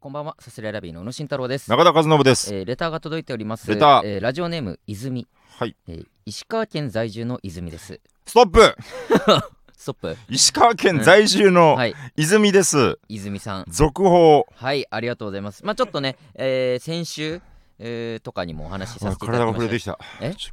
[0.00, 1.68] こんばんは、サスレラビーの宇野慎太郎です。
[1.68, 2.54] 中田和信です。
[2.54, 3.68] えーレターが届いております。
[3.68, 5.76] レターえーラジオネーム泉、はい。
[5.88, 8.00] えー石川県在住の泉です。
[8.24, 8.74] ストップ
[9.76, 10.16] ストップ。
[10.30, 12.98] 石川県在住のはい、泉です。
[13.10, 13.64] 泉さん。
[13.68, 14.46] 続報。
[14.54, 15.66] はい、ありがとうございます。
[15.66, 17.42] まあちょっとね、えー先週、
[17.78, 19.98] えーとかにもお話しさせていただ体がきました。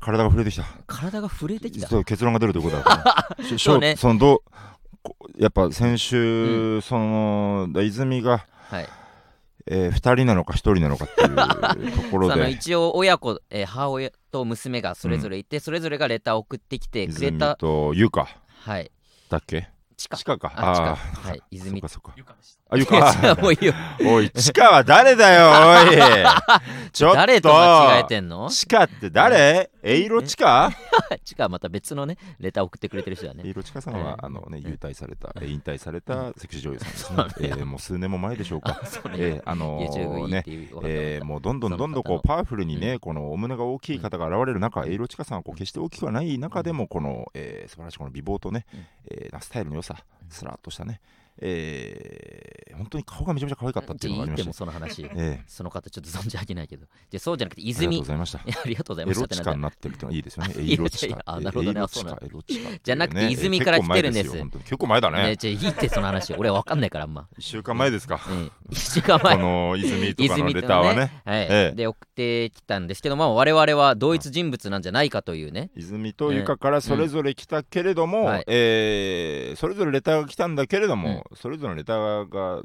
[0.05, 0.65] 体が触れてきた。
[0.87, 1.87] 体が触れてきた？
[1.87, 4.43] そう結論が出るということだ そうねそのど
[5.37, 8.89] やっぱ先週、その泉が、はい。
[9.69, 17.55] えー、2人なのか1人なのかっていうところで 一応親子、えー母親と娘がそれぞれいて、それぞれがレターを送ってきてくれ泉た。
[17.55, 18.27] とゆか
[18.61, 18.91] はい。
[19.29, 19.69] だっけ？
[19.97, 20.17] 地下。
[20.17, 20.91] 地下かあ、地下。
[20.91, 21.41] あはい。
[21.51, 21.87] 泉か。
[21.87, 22.66] そっかゆかでした。
[22.69, 23.37] あゆか。
[23.41, 23.73] もういいよ。
[24.05, 25.51] おい地下は誰だよ
[25.89, 25.97] おい。
[26.91, 27.15] ちょっと。
[27.17, 28.49] 誰と間違えてんの？
[28.49, 29.69] 地下って誰？
[29.83, 30.69] エイロ地下？
[31.23, 33.43] 地下また別のね、レター送ってくれてる人だね。
[33.45, 36.85] エイロチカさんは、ええあのね、ええ優待された、えー引退されたセクシー女優さ
[37.23, 37.41] んです。
[37.41, 37.49] ね。
[37.49, 38.81] えーもう数年も前でしょうか。
[39.15, 40.43] えーあのね。
[40.83, 42.99] えーもうどんどんどんどんこうパワフルにね、うん。
[42.99, 48.85] このお胸が大きい方が現れる中、エイロチカさんはこう決して大きくはない中でも、この、えー素晴らしいこの美貌とね、うん。
[49.11, 49.95] えースタイルの良さ、
[50.29, 50.99] スラーっとしたね、
[51.39, 54.53] えー本当に顔がめちゃめちゃ可愛かったっていうのがありました。
[54.53, 55.09] その話。
[55.15, 56.85] えその方ちょっと存じ上げないけど。
[57.09, 58.03] じゃそうじゃなくて、ーありがとう泉ご。
[58.05, 58.39] ざいました。
[58.39, 60.53] ありがとうございエました ロチカになってるってのはいいですよね。
[60.71, 61.21] エロチカ。
[61.25, 61.81] あなるほどね。
[62.83, 65.35] じゃなくて泉から来てるんです結構前だねね。
[65.35, 66.33] じゃいいってその話。
[66.33, 67.27] 俺わかんないからあんま。
[67.37, 68.19] 1週間前ですか。
[68.71, 69.37] 週間こ前。
[69.37, 70.99] の泉とかのレターはね。
[71.25, 82.63] はい、ええで送ってきたんですけど、まあ、我々は同一人物なんじゃないかというね、泉とゆかからそれぞれ来たけれども、えーそれぞれレターが来たんだけれども、それぞれのレターが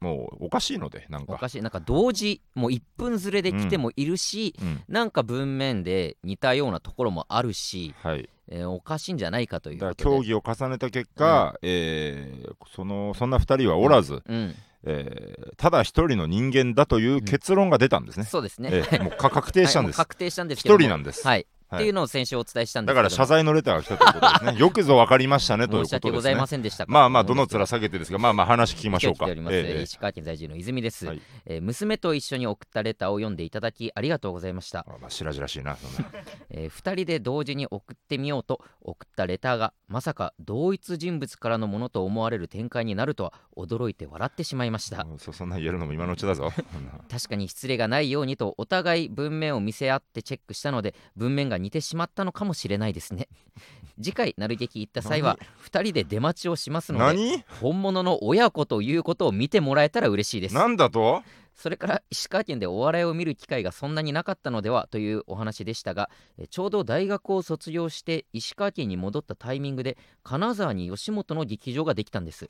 [0.00, 1.34] もうおかしいのでなんか。
[1.34, 1.62] おかしい。
[1.62, 4.82] なんか同時もう1分ずれで来てもいるし、うん。
[4.88, 10.04] なんか文面で似たようなところもあるし、はい、えーおかしいんじゃないかというだことで。
[10.04, 18.24] から協議を重ねた結果、えーそのそんな2人はおらず、うん、えーただ一人の人間だという結論が出たんですね。
[18.24, 19.96] そうですね、えーもうか確定したんです。
[19.98, 21.24] はい確定したんです一人なんです。
[21.26, 24.58] はい、はいっていうのを先週お伝えしたんですけどだから謝罪のレターが来たということですね。
[24.60, 26.46] よくぞ分かりましたねという申しことですね訳ございま。
[26.46, 29.26] せんでしたまあまあどの面下げてですがまあまあ話聞きましょうか。
[29.28, 35.76] ええ石川県在住の泉です、はいえー娘と一緒に送ったレターを読んでいただきありがとうございましたあまあ白々しいな。
[35.76, 36.10] そんな
[36.50, 46.52] え2人で同時に送ってみようと送ったレターがまさか同一人物からのものと思われる展開になるとは驚いて笑ってしまいましたうんそそんなん言えるのも今のうちだぞ。
[47.10, 53.28] 確かに失礼がないようにとお互い文面を見せ合ってチェックしたので文面が似てしまったのかもしれないですね。
[54.02, 57.44] 次回なる劇行った際は2人で出待ちをしますので何？
[57.60, 60.54] 本物の親子ということを見てもらえたら嬉しいです。
[60.54, 61.22] なんだと？
[61.54, 72.46] それから石川県でお笑いを見る機会がそんなになかったのではというお話でしたがえちょうど大学を卒業して石川県に戻ったタイミングで金沢に吉本の劇場ができたんです、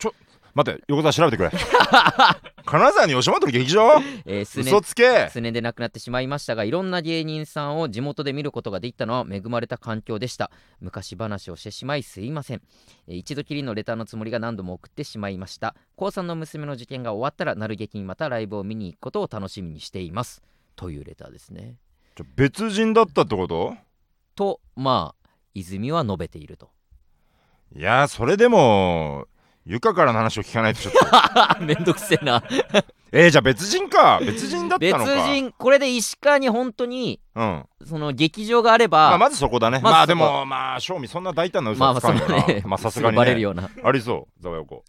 [0.54, 1.50] 待って横澤調べてくれ。
[2.64, 4.00] 金沢に吉本の劇場？
[4.24, 5.28] えー数嘘年つけ。
[5.30, 10.50] 数年で亡くなってしまいましたがいろんな芸人さんを地元で見ることができたのは恵まれた環境でした。
[10.80, 12.62] 昔話をしてしまいすいません、
[13.08, 20.42] えー一度きりのレターのつもりが何度も送ってしまいました高3の娘の受験が終わったらなる劇にまたライブを見に行くことを楽しみにしています。
[20.74, 21.76] というレターですね。
[22.34, 23.76] 別人だったってこと？
[24.34, 26.70] とまあ泉は述べていると。
[27.76, 29.28] いやそれでも
[29.64, 30.94] ゆかからの話を聞かないとちょっ
[31.58, 31.62] と。
[31.64, 32.42] めんどくせえな。
[33.14, 34.18] えー、じゃあ別人か。
[34.26, 35.26] 別人だった別のか。
[35.28, 37.64] 人これで石川に本当にうん。
[37.86, 39.78] その劇場があれば、まあ、まずそこだね。
[39.78, 43.18] まあでもまあ正味そんな大胆な嘘つかんよな、まあさすぐがにね。
[43.22, 43.70] バレるような。
[43.84, 44.42] ありそう。
[44.42, 44.82] ざわよこ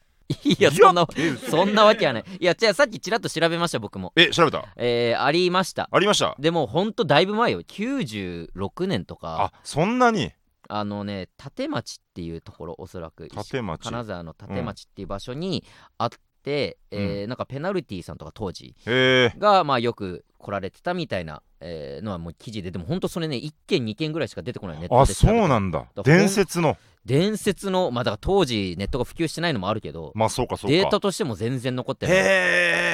[0.44, 2.24] いやそんなえそんなわけはない。
[2.40, 4.14] いやじゃあさっきちらっと調べました僕も。
[4.16, 4.66] え調べた？
[4.78, 5.90] えー、ありました。
[5.92, 6.36] ありました？
[6.40, 7.62] でもほんとだいぶ前よ。
[7.62, 9.52] 96年とか。
[9.54, 10.32] あそんなに？
[10.70, 13.28] あのね立町っていうところおそらく。
[13.30, 13.84] 立町。
[13.84, 15.64] 金沢の立町っていう場所に
[15.98, 16.10] あっ
[16.44, 25.86] て、えーなんかペナルティさんとか当時がまあよく来られてたみたいな、えーのはもう記事ででもほんとそれね1件2件ぐらいしか出てこないネットあで調べてそうなんだ。
[26.04, 26.78] 伝説の。
[27.06, 30.78] 伝説のまあだから当時ネットが普及してないのもあるけどまあそうかそうか。
[30.78, 32.16] データとしても全然残ってない。
[32.16, 32.20] へ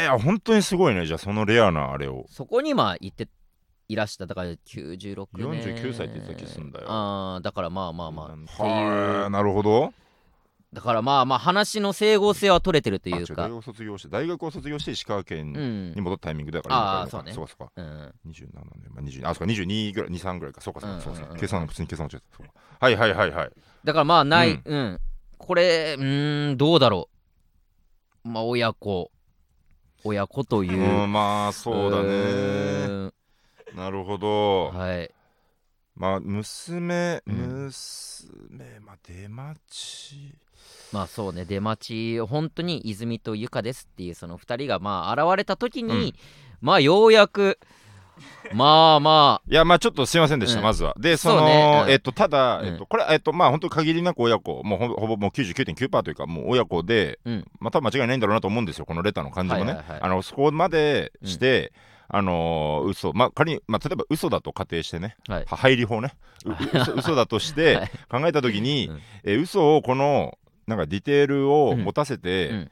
[0.06, 1.06] えあ本当にすごいね。
[1.06, 2.26] じゃあそのレアなあれを。
[2.30, 3.28] そこにまあ行って
[3.88, 4.26] いらした。
[4.28, 5.64] だから96年。
[5.64, 6.86] 49歳って言ってた気すんだよ。
[6.90, 9.30] あーだからまあまあまあってはいう。
[9.30, 9.94] なるほど
[10.72, 13.34] だからまあまあ話の整合性は取れてるというか。
[13.34, 14.08] 大学を卒業して。
[14.10, 15.94] 大学を卒業して石川県うん。
[15.96, 17.34] に戻ったタイミングだからあーそうね。
[17.34, 18.14] そうかそうかうん。
[18.28, 20.62] 27年、まあ、20あそうか22ぐらい23ぐらいか。
[20.62, 21.34] そうかそうかそううんうんうん。
[21.34, 21.40] か。
[21.40, 22.38] 計算普通に計算間違えた。
[22.38, 22.54] そうか。
[22.80, 23.52] はいはいはいはい。
[23.84, 24.80] だからまあない、ううん。
[24.94, 25.00] ん
[25.40, 27.10] これうーんどうだろ
[28.26, 28.30] う。
[28.30, 29.10] まあ親子。
[30.04, 31.02] 親子という。
[31.04, 32.08] うんまあそうだね。
[32.10, 33.12] ー
[33.76, 34.72] なるほど。
[34.72, 35.10] んはい。
[35.96, 37.36] まあ娘うん。
[37.66, 40.36] 娘まあ出待ち
[40.92, 46.14] まあそうね出待ち本当に泉とゆかですっていうその2人がまあ現れた時に、うん。
[46.62, 47.60] まあようやく
[48.54, 50.64] まあまいやまあちょっとすいませんでした、うん。
[50.64, 50.94] まずは。
[51.00, 51.92] でそのねうん。
[51.92, 52.68] えっとただ、うん。
[52.68, 57.46] えっとこれえっとまあ本当限りなく親子もうほぼほぼもう99.9%というかもう親子で、うん。
[57.60, 60.00] まあ多分間違いないんだろうなと思うんですよこのレターの感じもね、はいはいはい。
[60.02, 61.72] あのそこまでして、
[62.10, 63.14] あのー嘘。
[63.14, 65.46] まあ仮に、まあ、例えば嘘だと仮定してね、はい。
[65.46, 66.14] は入り法ね。
[66.46, 67.92] う嘘嘘だとして はい。
[68.10, 69.02] 考えた時に、うん。
[69.24, 70.38] えー嘘をこの
[70.70, 72.56] なんかディテールを持たせて、うん。
[72.56, 72.72] うん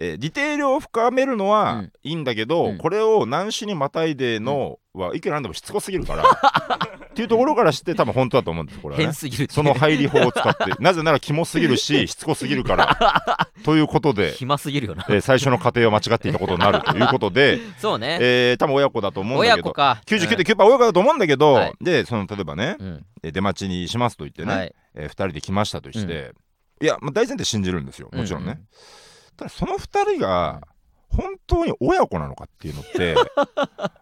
[0.00, 1.92] えーディテールを深めるのうはん。
[2.04, 2.78] いいんだけど、うん。
[2.78, 6.22] これを何種にまたいでのはいくらなんでもしつこすぎるから。
[7.10, 9.04] っていうところからして多分本当だと思うんですこれはね。
[9.06, 9.52] 変すぎるって。
[9.54, 10.66] その入り法を使って。
[10.78, 13.48] なぜならキモすぎるししつこすぎるから。
[13.64, 15.04] ということで、暇すぎるよな。
[15.08, 19.68] えー最初の過程を間違っていたことになるということで、そうね、えー多分親子だと思うんだけど。
[19.70, 20.00] 親子か。
[20.06, 21.74] 99.9%親子だと思うんだけど、はい。
[21.80, 23.04] でその例えばね、うん。
[23.24, 24.72] えー出待ちにしますと言ってね、はい。
[24.94, 26.34] え2人で来ましたとして、
[26.80, 28.08] いや、まあ、大前提信じるんですよ。
[28.12, 28.66] もちろんね、うんうん
[29.38, 30.60] ただその2人が
[31.08, 33.14] 本当に親子なのかっていうのって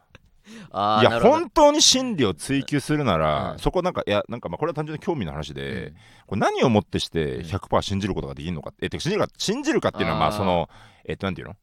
[0.48, 5.94] いや本当に真理を追求するなら、うんそこなんかいやなんかまあこれは単純に興味の話で、うん。
[6.26, 7.44] これ何をもってしてうん。
[7.44, 10.70] 100%信じることができるのかえてか信じるか信じるかっていうのはまあその
[11.04, 11.54] えっとなんていうの？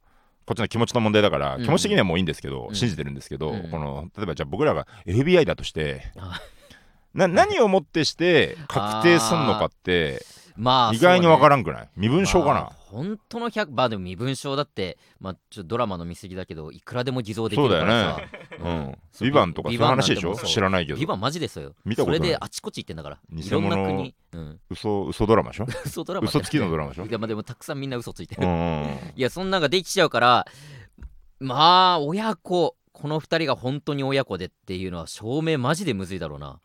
[0.46, 1.64] こっちの気持ちの問題だから、うん。
[1.64, 2.76] 気持ち的にはもういいんですけど、うん。
[2.76, 3.72] 信じてるんですけど、うん。
[3.72, 6.40] この例えばじゃあ僕らが FBI だとしてあ
[7.16, 11.90] な何をもってして確定すんのかってまあ意外にわからんんくない？
[11.98, 18.22] 身分証かな、本当の100まあでも身分証だってまあちょっとドラマの見過ぎだけどいくらでも偽造できるからさ。
[18.60, 18.98] うん。
[19.12, 19.74] そうビバンとかそう。
[19.74, 20.36] いう話でしょ？
[20.36, 21.00] 知らないけど。
[21.00, 21.74] ビバンマジですよ。
[21.86, 22.20] 見たことない。
[22.20, 23.20] それであちこち行ってんだから。
[23.32, 25.68] 偽いろんな物国、うん、嘘嘘ドラマでしょ？
[25.86, 27.06] 嘘ドラマ嘘つきのドラマでしょ？
[27.06, 28.44] いやまあでもたくさんみんな嘘ついてる、
[29.16, 30.46] いやそんなんができちゃうから
[31.40, 32.76] まあ親子。
[32.96, 36.60] この2人が本当に親子でっていうのは証明マジでむずいだろうな、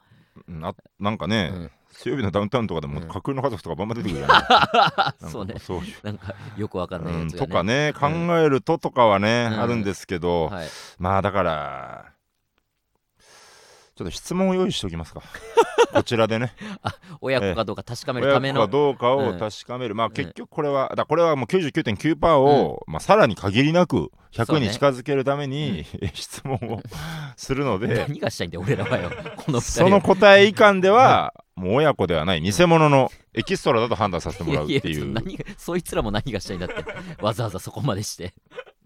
[0.47, 1.71] ななんかね、うん
[2.01, 3.09] 水曜日のダウンタウンとかでもうん。
[3.09, 4.43] 架空の家族とかバンバン出てくるじゃない？
[4.49, 5.55] なんかそうね。
[5.59, 5.79] そう。
[5.81, 7.47] いうなんかよくわかんないうんやつが、ね。
[7.49, 9.61] とかね考えるととかはね、うん。
[9.61, 10.69] あるんですけど、はい、
[10.99, 12.05] まあだから
[13.97, 15.23] ちょっと質問を用意しておきますか。
[15.93, 16.53] こちらでね。
[17.21, 19.39] 親子かどうか確かめる親子かためのどうかをうん。
[19.39, 24.67] 確かめる、まあ結局これはだこれはもう99.9%を、まあ、さらに限りなく100そうね。
[24.69, 25.85] に近づけるために、
[26.15, 26.81] 質問を
[27.37, 27.89] するので。
[28.07, 29.11] 何がしたいんだよ俺らはよ。
[29.37, 29.73] この2人。
[29.73, 36.85] その答え以下では、もう親子ではない偽物のエキストラだと判断させてもらうっていういやいや何がそいつらも何がしたいんだって
[37.21, 38.35] わざわざそこまでして。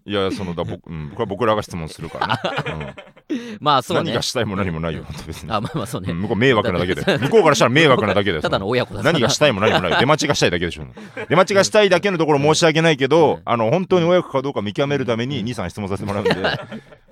[0.05, 2.95] いやそのだ僕,、うん、僕は僕らが質問するからね、
[3.29, 3.57] うん。
[3.61, 4.03] まあそうね。
[4.03, 5.51] 何がしたいも何もないよ、別に。
[5.51, 7.01] あまあまあそうね、うん向こう迷惑なだけで。
[7.19, 9.99] 向こうからしたら迷惑なだけでただの親子だ何がしたいも何もない。
[9.99, 10.85] 出待ちがしたいだけでしょ
[11.29, 13.41] 出待ちがしたいだけのところ申し訳ないけど、うん。
[13.45, 16.35] あの本当に親子かどうか見極めるためにうん23質問させてもらうんで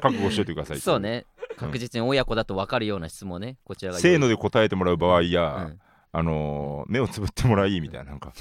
[0.01, 1.25] 覚悟しといてくださいそうね
[1.65, 3.57] 確実に親子だと分かるような質問をね。
[3.63, 5.79] こちらがせーので答えてもらう場合や、うん。
[6.13, 8.33] あのー目をつぶってもらいみたいななんか。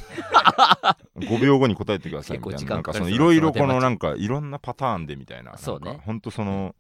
[1.16, 2.74] 5秒後に答えてくださいみたいな。
[2.74, 5.56] なんかそのいろいろこそのなんかいろんなパターンでみたいな。
[5.56, 5.86] そうね。
[5.86, 6.74] なんか本当その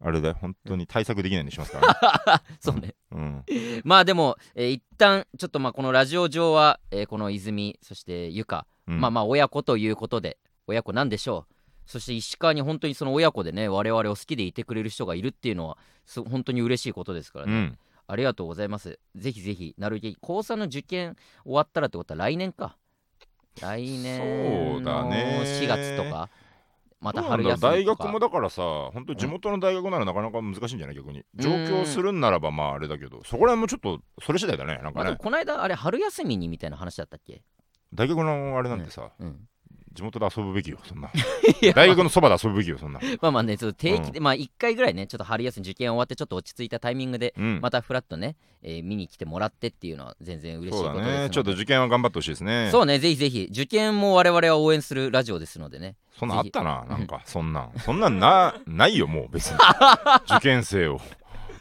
[0.00, 0.36] あれだよ。
[0.40, 2.94] 本当に対策できないようにしますから、 そうね。
[3.10, 3.44] うん、
[3.84, 9.00] まあでも、えー一旦ちょっとまあこのラジオ上は、えーこの泉そしてゆか、うん。
[9.00, 10.38] まあまあ親子ということで
[10.68, 11.54] 親子なんでしょう
[11.88, 18.98] そして石川に本当にその親子でね我々を好きでいてくれる人がいるっていうのはす本当に嬉しいことですからね、うん、ありがとうございます。
[19.16, 22.76] ぜひぜひなるべく高3の受験終わったらってことは来年か。
[23.62, 25.40] 来年そうだのね。
[25.44, 26.28] 4月とか
[27.00, 28.62] また春休み大学もだからさ
[28.92, 31.24] 本当地元の大学ならなかなか難しいんじゃない逆に。
[31.36, 35.04] 上京するんならばまああれだけどそこら辺もちょっとそれ次第だねなんかね。
[35.06, 37.42] まあこの間あれ春休みにみたいな話だったっけ？
[37.94, 39.48] 大学のあれなんてさうん
[39.92, 41.10] 地元で遊ぶべきよそんな。
[41.74, 43.00] 大学のそばで遊ぶべきよそんな。
[43.20, 47.60] まあまあね、ちょっと定期で、まあ1回ぐらいね、ちょっと春休み受験終わって、ちょっと落ち着いたタイミングで、うん。
[47.60, 51.30] またフラッとね、えー見に来てもらってっていうのは全然嬉しいことですね。
[51.30, 52.68] ちょっと受験は頑張ってほしいですね。
[52.70, 55.96] そうね、ぜひぜひ、受験も我々は応援するラジオですのでね。
[56.18, 57.22] そんなんあったななんか。
[57.24, 57.72] そんなん。
[57.78, 59.58] そんなんなないよもう別に。
[60.36, 61.00] 受験生を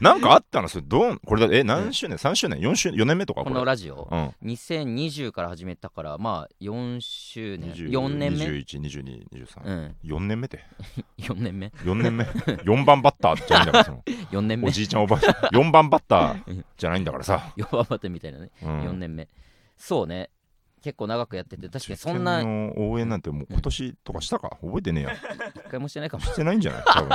[0.01, 0.67] なんかあったの？
[0.67, 1.19] それどう？
[1.25, 3.43] これだえ何周年？3周年？4周4年目とか？
[3.43, 4.33] このラジオ、うん。
[4.49, 10.63] 2020から始めたから、まあ4周年、20 4年目？212223うん、4年目って。
[11.19, 14.03] 4年目、4年目？4番バッターじゃないんだからその。
[14.31, 14.67] 4年目？
[14.67, 15.33] お、じいちゃんおばあちゃん。
[15.55, 18.81] 4番バッターじゃないんだからさ、4番バテみたいなね、うん。
[18.89, 19.27] 4年目。
[19.75, 20.29] そうね、
[20.81, 22.43] 結構長くやってて、確かにそんな。
[22.77, 24.57] 応援なんてもう今年とかしたか？
[24.61, 25.13] 覚えてねえや。
[25.65, 26.23] 一回もしてないかも。
[26.23, 26.83] してないんじゃない？
[26.85, 27.09] 多分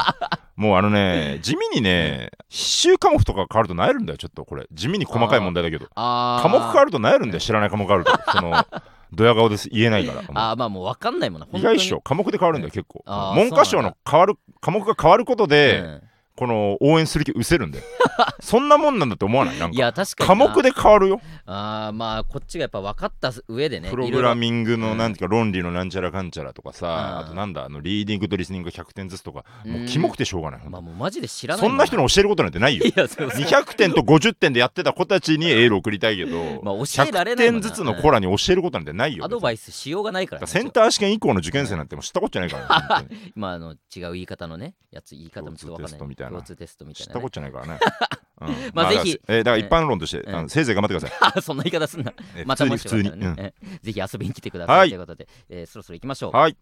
[0.56, 4.66] もうあのね地味にね必修科目とか変わるとなえるんだよちょっとこれ。
[4.72, 5.86] 地味に細かい問題だけど。
[5.94, 8.12] 科目変わるとなえるんだよ知らない科目あると。
[8.30, 8.64] その
[9.12, 11.46] ドヤ顔です言えないからあー、まあもう分かんないもんな。
[11.52, 12.00] 意外っしょ。
[12.00, 13.02] 科目で変わるんだよ結構。
[13.34, 16.02] 文科省の変わる科目が変わることで、うん
[16.36, 17.84] この応援する気失せるんだよ
[18.40, 19.58] そんなもんなんだって思わない？
[19.58, 21.20] なんいかや確かに科目で変わるよ。
[21.44, 24.98] あーまあこっちがやっぱ分かった上でねプログランミングのうん。
[24.98, 27.26] なんていうか論理のなんちゃらかんちゃらとかさうん。
[27.26, 32.84] あとなんだあのリーディングとリスニング100点ずつとかもうキモくてしょうがないまあもうマジで知らないそんな人のに教えることなんてないよ。
[32.86, 33.40] いやそうそう。
[33.42, 37.60] 200点と50点でやってた子たちにエール送りたいけど、まあ教えられ100ないもんな。
[37.60, 39.24] 点ずつの子らに教えることなんてないよ。
[39.24, 46.36] アドバイイスしようがないからね、センター試験以降の受験生なんてもう知ったことじゃないから、ね、 まああの違う言い方のねやつ言い方もちょっと分かんないたいな。
[46.36, 47.78] 共通テストみたい知ったこ、とじゃないからね。
[48.42, 48.70] うん。
[48.74, 49.20] まあぜひ。
[49.28, 51.32] えーだから一般論として、うんあのせいぜい頑張ってください。
[51.36, 52.12] あ そんな言い方すんな。
[52.36, 53.22] えー またも普通に普通に。
[53.22, 54.88] しよかったらね、えぜひ遊びに来てください、はい。
[54.88, 56.30] ということで、えーそろそろ行きましょう。
[56.32, 56.56] うんはい。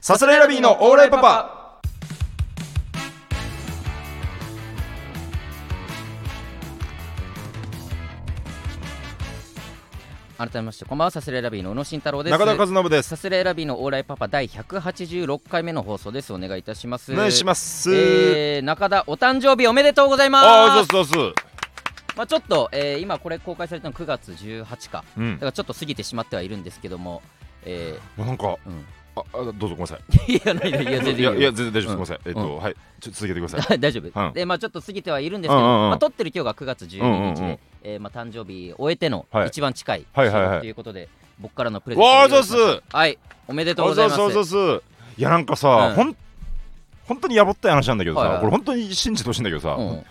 [0.00, 1.67] さすらいラビーのオーライパパ。
[10.38, 13.08] 改めましてこんばんはサスレラビーの宇野慎太郎です中田和信です。
[13.08, 17.92] サスレラビーのオーライパパ第186回目の放送ですお願いいたしますお願いします。
[17.92, 21.34] えー中田お誕生日おめでとうございますああ、そうそう。
[22.16, 25.46] まあ、ちょっと、えー今これ公開されたの9月18かうんだか。
[25.46, 27.20] らちょっと過ぎてしまってはいるんですけども
[27.64, 28.84] えなんか、ーうん、
[29.32, 30.32] あ、あどうぞごめんなさい。
[30.32, 31.86] いやないないいや全然いや、いや、い全然大丈夫です。
[31.86, 32.20] ごめんなさい。
[32.26, 32.74] えっと、はい。
[32.74, 33.78] ちょっと続けてください。
[33.80, 34.32] 大丈夫、うん。
[34.32, 35.88] でまあちょっと過ぎてはいるんですけど、うんうんうん。
[35.90, 37.58] まあ、撮ってる今日が9月12日で、うんうんうん。
[37.84, 39.48] えーまあ、誕生日終えてのはい。
[39.48, 40.46] 一番近いはいはいはい。
[40.46, 41.08] 収録ということで、
[41.38, 42.82] 僕からのプレゼントわあ、を用そうっす。
[42.92, 43.18] はい。
[43.46, 44.16] おめでとうございます。
[44.16, 44.82] そうそうそうそう。
[45.16, 45.94] いや、なんかさ、うん。
[45.94, 46.16] ほん、
[47.06, 48.40] 本当にやぼったい話なんだけどさ、はいはい。
[48.40, 50.04] これ本当に信じてほしいんだけどさ、うん、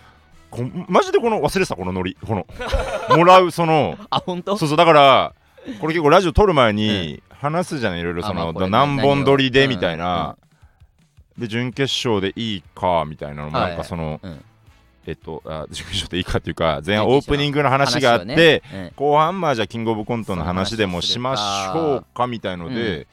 [0.50, 2.16] こマジでこの忘れてたこのノリ。
[2.26, 4.56] このもらうその あ本当？
[4.56, 5.34] そうそうだから
[5.80, 10.36] これ結構ラジオ撮る前に話すじゃないいろいろその、あまあ何本撮りでみたいな、
[11.38, 13.68] で準決勝でいいかみたいなのもはい。
[13.70, 14.44] なんかその、うん。
[15.06, 18.92] えっとあ準決勝でいいかっていうか前半オープニングの話があって、ねうん。
[18.96, 23.06] 後半まあじゃあキングオブコントの話でもしましょうかみたいのうで、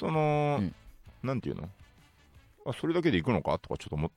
[0.00, 0.74] その、うん。
[1.22, 1.68] なんていうの？
[2.66, 4.10] あそれだけでいくのかとかちょっと思っ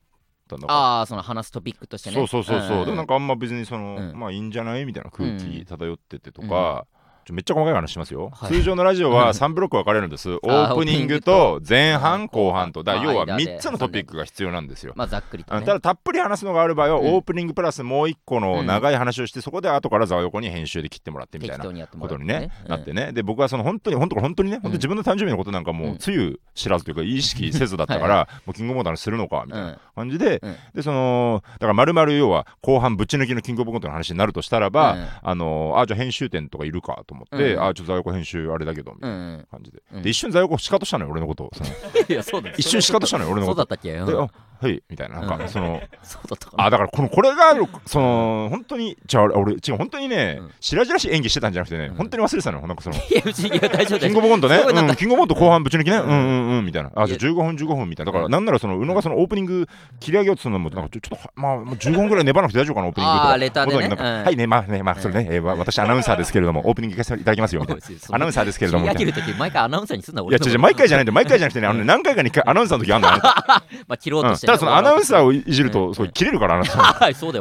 [0.48, 2.16] たんだああその話すトピックとしてね。
[2.16, 4.20] そうそうそうそう、んでもなんかあんま別にその、うん。
[4.20, 4.86] まあいいんじゃない？
[4.86, 5.38] みたいな空うん。
[5.38, 6.88] 気漂っててとか、ちょ
[7.30, 8.52] めっちゃ細かい話しますよ、はい。
[8.52, 9.16] 通常のラジオうん。
[9.16, 12.84] は3ブロック分かれるんです、 オープニングと前半後半と。
[12.84, 14.94] だ要は間で3つのトピックが必要なんですよ。
[14.96, 17.14] まあざっくりと、ね、あただたっぷり話すのがある場合は、うん。
[17.14, 22.70] オープニングプラスもう一個の長い話をして、そこで後からざわ横に編集で切ってもらってみたいなことにね、うん。
[22.70, 23.12] なってね。
[23.14, 30.56] で僕はその本当に本当本当にね、本当に自分の誕生日のことなんかもうつゆ知らずというか意識せずだったから、もうキングオブコントの話するのかみたいな感じで、うん。
[30.74, 35.08] でそのだから丸々要は後半ぶち抜きのキングオブコントの話になるとしたらば、うん。
[35.24, 39.48] あのあじゃあ編集点とかいるかと思って、うんあちょっとざわ横編集あれだけどみたいなうんうん。
[39.52, 40.02] 感じで、うん。
[40.02, 41.46] で一瞬ざわ横シカトしたのよ俺のこと。
[41.46, 41.70] をその
[42.10, 43.62] いやそうだ一瞬シカトしたのよ俺のこと。
[43.62, 44.30] そうだったっけ、うん
[44.62, 45.50] はいみたいななんか、うん。
[45.50, 46.66] その そうだったかな。
[46.66, 50.52] あだからこのこれがその本当にじゃあ俺違う本当にね、うん。
[50.60, 51.96] 白々しい演技してたんじゃなくてね、うん。
[51.96, 52.96] 本当に忘れてたのよなんかその。
[53.10, 59.68] いや別にいや大丈夫キングオブコントね、うん、キングオブコント後半ぶち抜きね、ううんん、うんうんみたいな、あじゃあ15分、15分みたいな、だから、なんならその宇野がそのオープニング
[60.00, 63.32] 切り上げようとするのも、なんかちょっと、まあ、もう15分ぐらい粘らなくて大丈夫かな、オープニングとか。
[63.32, 67.82] あーレターではいね、まあね、まあ、それね、え私、アナウンサーですけれども、オープニング行かせていただきますよみたいな。
[68.12, 76.66] アナウンサーですけれども、毎回アナウンサーにすんないや、違う違う、毎回じゃないんで、毎回じゃなくてね、あのね、何回かにアナウンサーの時あんの、まあ切ろううんとしてね、ただそのアナウンサーををいじると、そう切れるから、あな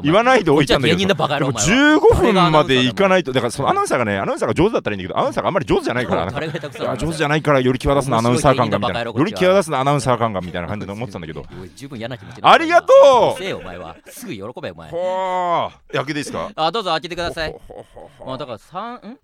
[0.03, 0.99] 言わないでおいたんだけど。
[0.99, 1.99] こっちは芸人だバカ野郎でもお前は。
[1.99, 3.33] 15分までいかないと。
[3.33, 6.31] だからそのアナウンサーがねアナウンサーが上手だったらいいんだけどアナウンサーがあんまり上手じゃないから
[6.97, 9.01] 上手じゃないからより際立つなアナウンサー感がみたいな。
[9.03, 11.45] より際立つなアナウンサー感がみたいな感じで思ってたんだけど。
[12.43, 12.93] ありがと
[13.37, 13.43] う！
[13.43, 13.97] せお前は。
[14.07, 14.91] すぐ喜べお前。
[14.91, 16.51] ほー開けていいですか？
[16.55, 17.55] あどうぞ開けてください。
[18.25, 19.19] まあだから三ん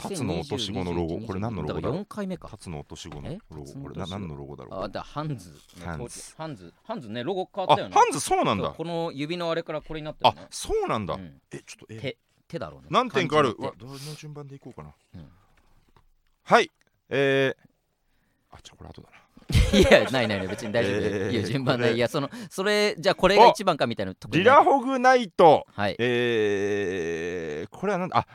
[0.00, 1.20] タツの落とし子のロゴ。
[1.20, 1.80] これ何のロゴだ？
[1.80, 2.48] だからろう4回目か。
[2.48, 3.64] タツの落とし子のえロゴ。
[3.82, 4.84] これ何のロゴだろう？
[4.84, 5.50] あだハンズ。
[5.84, 6.34] ハンズ。
[6.36, 6.72] ハンズ。
[6.84, 7.94] ハンズねロゴ変わあったよね。
[7.94, 8.70] ハンズそうなんだ。
[8.70, 11.14] この指のあれからこれになったあよねそうなんだ。
[11.14, 11.40] うん。
[11.50, 12.00] えちょっとえ。
[12.00, 12.16] 手
[12.48, 12.88] 手だろうね。
[12.90, 13.56] 何点かある。
[13.58, 14.92] わどの順番でいこうかな。
[15.14, 15.28] うん。
[16.42, 16.70] はい。
[17.08, 17.66] えー。
[18.52, 19.16] あじゃあこれ後だな。
[19.78, 20.48] いやないないない。
[20.48, 21.30] 別に大丈夫えー。
[21.30, 21.90] いや順番これ。
[21.90, 25.66] でいやそのそれじゃあこれが一番かみたいなリラホグナイト。
[25.72, 25.96] はい。
[25.98, 28.18] えー、これはなんだ？
[28.18, 28.26] あ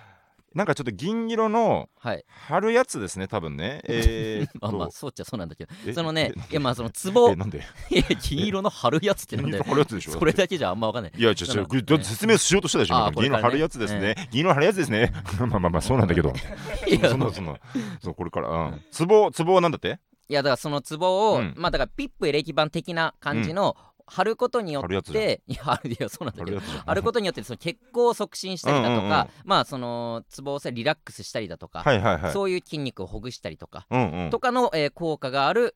[0.56, 2.24] なんかちょっと銀色のはい。
[2.48, 3.82] 貼るやつですね多分ね。
[3.88, 5.76] えーっまあとまあそうっちゃそうなんだけど。
[5.86, 7.62] えそのねえいやまあそのツボえなんで？
[7.90, 10.12] いや金色の貼るやつってなんだよ銀色貼るやつでしょ？
[10.14, 11.14] それだけじゃあんまわかんない。
[11.16, 13.12] いやちょって説明しようとしてたでしょ？
[13.12, 14.16] 銀色貼るやつですね。
[14.32, 15.12] 銀色貼るやつですね。
[15.40, 16.32] まあまあまあそうなんだけど。
[16.88, 17.10] いや。
[17.10, 17.56] そんなそんな。
[18.02, 18.48] そうこれから。
[18.50, 18.82] うん。
[18.92, 20.00] ツボツボはなんだって？
[20.30, 21.54] いやだからそのツボを、うん。
[21.58, 23.76] まあだからピップエレキ板的な感じの
[24.08, 29.30] 貼ることによって、いや貼るいやそうなんだけど貼ることによってその血行を促進したりだとか、うんうんうん。
[29.46, 32.32] まあそのツボをさリラックスしたりだとか、はいはいはい。
[32.32, 34.30] そういう筋肉をほぐしたりとか、うんうん。
[34.30, 35.76] とかの、えー効果がある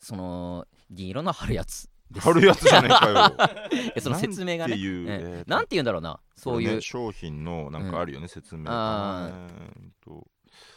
[0.00, 4.00] その銀色の貼るやつ貼るやつじゃねえかよ。
[4.00, 5.50] その説明がねなんていうええーと。
[5.50, 10.26] なんて言うんだろうなそういう、ね商品のなんかあるよね説明あえーっと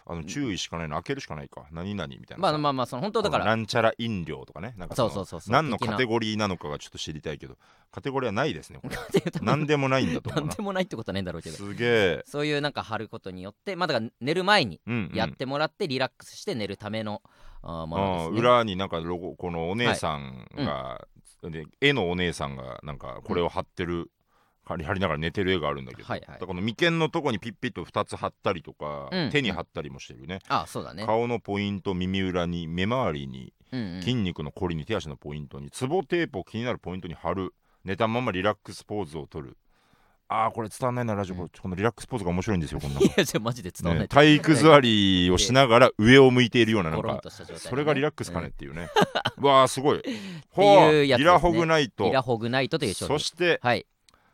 [0.06, 1.66] あの注意しかないの開けるしかないか。
[1.72, 3.46] 何々みたいなまあさまあまあその本当だから。
[3.46, 4.74] なんちゃら飲料とかね。
[4.78, 5.54] なんかのそうそうそうそう。
[5.54, 7.58] 何のカテゴリーなのかがちょっと知りたいけど。
[7.92, 8.96] カテゴリーはないですねこれ。
[9.42, 10.42] 何何でもないんだと思な。
[10.44, 11.56] うんなでもないってことはないんだろうけど。
[11.56, 15.18] すげえ、そういうなんか貼ることによってまあだから寝る前にうんうん。
[15.18, 17.22] やってもらってリラックスして寝るための
[17.62, 18.38] あーもあのですね。
[18.38, 21.06] ー裏になんかロゴこのお姉さんが、
[21.44, 24.10] で絵のお姉さんがなんかこれを貼ってる、
[24.64, 26.40] 貼り貼りながら寝てる絵があるんだけど、はいはい。
[26.40, 29.30] この眉間のとこにピッピッと2つ貼ったりとか、うん。
[29.32, 31.06] 手に貼ったりもしてるね、あそうだね。
[31.06, 34.02] 顔のポイント耳裏に目周りにうんうん。
[34.02, 37.54] 筋肉のこりに手足のポイントにツボテープを気になるポイントに貼る
[37.84, 39.58] 寝たままリラックスポーズを取る。
[40.34, 41.50] あーこれ伝わんないなラジオ、うん。
[41.50, 47.20] このリラックスポーズが面白いんですよこんな、いやじゃあマジで伝わんなねい、体育座りをしながら上を向いているようななんかね。
[47.58, 48.90] それがリラックスかねっていうね、
[49.38, 50.02] うわあすごい。
[50.52, 51.18] ほいうね。
[51.18, 52.06] リラホグナイト。
[52.06, 53.86] リラホグナイトというそしてはい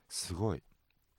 [0.09, 0.63] すごい。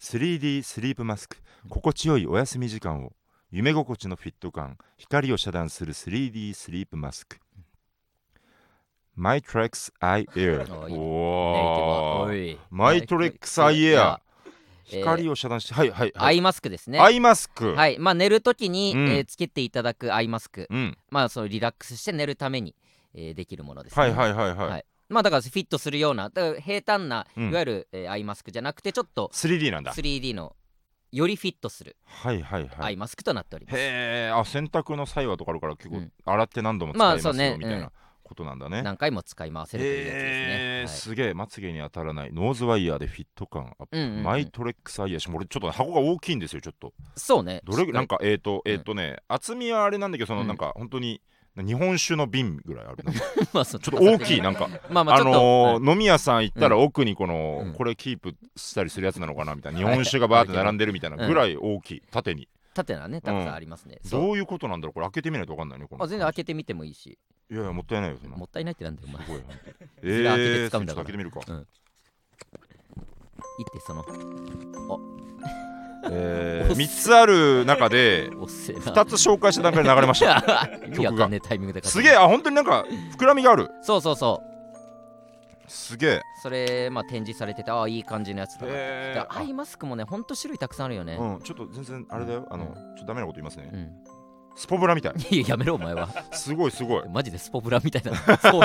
[0.00, 1.36] 3D スリープマスク。
[1.68, 3.12] 心地よいお休み時間を。
[3.50, 4.78] 夢心地のフィット感。
[4.96, 7.38] 光を遮断する 3D スリープマスク。
[9.18, 10.92] MyTrex Eye Air おーい。
[10.92, 11.00] いネイティブ。
[11.00, 12.58] はおーおい。
[12.70, 14.20] マイトレックスアイエア
[14.90, 16.26] えー光を遮断して、はいはいはい。
[16.28, 16.98] アイマスクですね。
[16.98, 17.98] アイマスク、はい。
[17.98, 19.08] まあ寝るときに、うん。
[19.10, 20.66] えーつけていただくアイマスク。
[20.70, 22.74] うん、まあそのリラックスして寝るために、
[23.14, 27.50] えーできるものです、ね、はいはいはいはい、はいまあだからフィットするようなだから平坦な、うん。
[27.50, 29.92] いわゆる、えーアイマスクじゃなくてちょっと 3D なんだ。
[29.92, 30.54] 3D の
[31.10, 31.96] よりフィットする。
[32.04, 32.70] はいはいはい。
[32.78, 36.12] アイマスクとなっております、へえあ洗濯の際はとかあるから結構うん。
[36.24, 37.48] 洗って何度も使まあえますよ、そうね。
[37.50, 37.90] うんみたいな
[38.22, 40.88] ことなんだね、何回も使い回せるというやつですね、へえはい。
[40.88, 42.32] すげえまつげに当たらない。
[42.32, 44.22] ノーズワイヤーでフィット感アップ、うんうんうん。
[44.22, 46.92] マイトレックスアイヤーしかも俺ちょっと箱が大きいんですよちょっと。
[47.16, 47.62] そうね。
[47.64, 50.56] どれぐなんかかえっ、ー、とえっ、ー、とね、厚みはあれなんだけどそのうんなん。
[50.58, 51.22] か本当に
[51.62, 52.96] 日本酒の瓶ぐらいある
[53.52, 54.68] まあちょっと大きいなんか。
[54.90, 57.74] まあまああのー飲み屋さん行ったらう奥にこの、うん。
[57.74, 62.48] これキープしたりするやつなのかなみたいな日本酒がバーって並んでるみたいなぐらい大きい縦に。
[62.74, 66.04] 縦なねたくさんありますね、どういうことなんだろうこれ開けてみないと分かんないねこの。
[66.04, 67.18] あ全然開けてみてもいいし。
[67.50, 69.26] いやいやもったいないよもったいないってなんだよお前。
[69.26, 69.40] すごい。
[69.40, 71.52] 本当にそれ開けてえー、使うんだ開けてみるか、いって
[73.84, 74.04] その
[76.10, 76.82] えー、おっせ。
[76.82, 78.82] 3つある中でおっせえな。
[78.82, 80.70] 2つ紹介した段階で流れました。
[80.86, 82.84] 意味わかんねえタイミングで買ったすげえあ本当になんか
[83.18, 83.70] 膨らみがある。
[83.82, 85.70] そうそうそう。
[85.70, 86.22] すげえ。
[86.42, 91.16] それまあ展示されててああいい感じのやつだアイマスクもねほんと種類たくさんあるよね。
[91.20, 92.46] うんちょっと全然あれだよ。
[92.50, 93.90] あの、うんちょっとダメなこと言いますね、うん。
[94.56, 95.12] スポブラみたい。
[95.30, 96.08] いややめろお前は。
[96.32, 97.08] すごいすごい。
[97.08, 98.16] マジでスポブラみたいな。
[98.38, 98.60] そう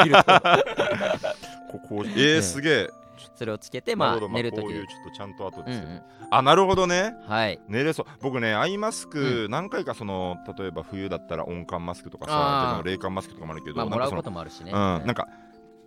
[1.72, 1.80] こ。
[1.90, 2.90] こえー、ねすげえ
[3.36, 6.02] それをつけてまあ寝るときこういうちょっとちゃんと後でつけて、うんうん。
[6.32, 7.14] あなるほどね。
[7.28, 7.60] はい。
[7.68, 8.06] 寝れそう。
[8.22, 14.72] 僕ねアイマスク何回かその例えば冬だったら温感マスクとかあさー冷感マスクとかもあるけど、まあもらうこともあるしね。
[14.72, 15.28] うん、なんか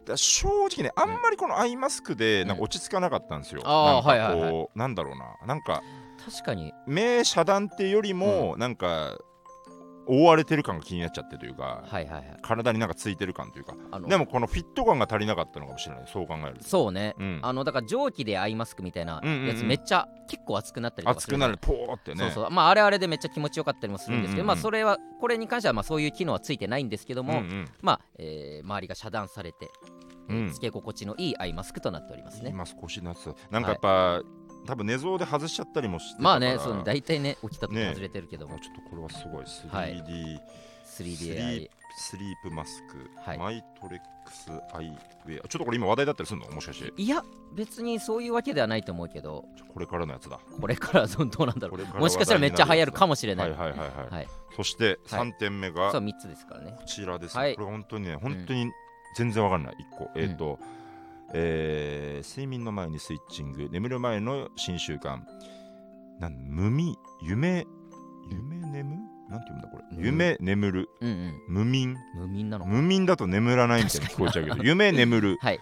[0.04, 4.68] だ正直ねあんまりこのアイマスクでなんか落ち着かなかったんですよ、あーなんかこう、はいはい。
[4.74, 5.34] なんだろうな。
[5.46, 5.82] なんか
[6.24, 6.72] 確かに。
[6.86, 9.18] 目遮断ってよりも、なんか
[10.06, 12.36] 覆われてる感が気になっちゃってというか、はいはいはい。
[12.42, 13.74] 体になんかついてる感というか。
[14.08, 17.14] でもこのフィット感が足りなかったのかもしれないそう考えるとそうね。
[17.18, 17.40] うん。
[17.42, 22.20] あのだから蒸気でアイマスクみたいなやつめっちゃ結構熱くなったりとか熱くなるポーってね。
[22.24, 22.50] そうそう。
[22.50, 24.54] まああれあれでめっちゃ気持ちよかったりもするんですけど、うんうんうん。
[24.54, 27.68] まあそれはこれに関してはまあそういう機能はついてないんですけども、うんうん。
[27.82, 29.68] まあ、えー周りが遮断されて、
[30.28, 32.50] えーうんつけ心地のいいアイマスクとなっておりますね。
[32.50, 33.24] 今少しなって。
[33.24, 34.22] たなんかやっぱ、
[34.66, 39.44] 多分寝相で外しちゃったりもしてまあねそう大体ね起きた時ね外れてるけども、ちょっとこれはすごい。
[39.44, 39.96] 3D、はい。
[39.96, 40.40] 3D
[40.85, 43.38] スリー AI スリープマスク、はい。
[43.38, 46.50] マイトレックスアイウェアちょっとこれ今話題だったりするの？
[46.50, 46.92] もしかして。
[47.02, 47.24] いや
[47.55, 49.44] 別にそういうわけではないと思うけど。
[49.72, 50.38] これからのやつだ。
[50.61, 52.00] これからどうどうなんだろう。
[52.00, 54.29] もしかしたらめっちゃ流行るかもしれない、はいはいはいはい、はい。
[54.57, 55.29] そしてはい。
[55.29, 56.76] 3点目がそうこ3つですからね。
[56.87, 57.55] ちらですね、はい。
[57.55, 58.70] これ本当にね本当に
[59.16, 59.76] 全然わかんない。
[59.92, 60.59] 1個、えっ、と、
[61.34, 65.20] えー睡眠の前にスイッチング眠る前の新習慣。
[66.18, 67.66] なん無味夢
[68.30, 68.98] 夢眠？
[69.28, 70.04] なんて言うんだこれ、うん。
[70.04, 70.88] 夢眠る。
[71.00, 71.40] うんうん。
[71.48, 71.96] 無眠。
[72.14, 74.06] 無眠なの無眠だと眠らないみたいに。
[74.06, 75.36] 聞こえちゃうけど夢眠る。
[75.42, 75.60] はい。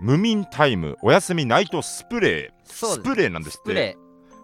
[0.00, 2.64] 無眠タイムおやすみナイトスプレー。
[2.64, 3.96] スプレーなんですって。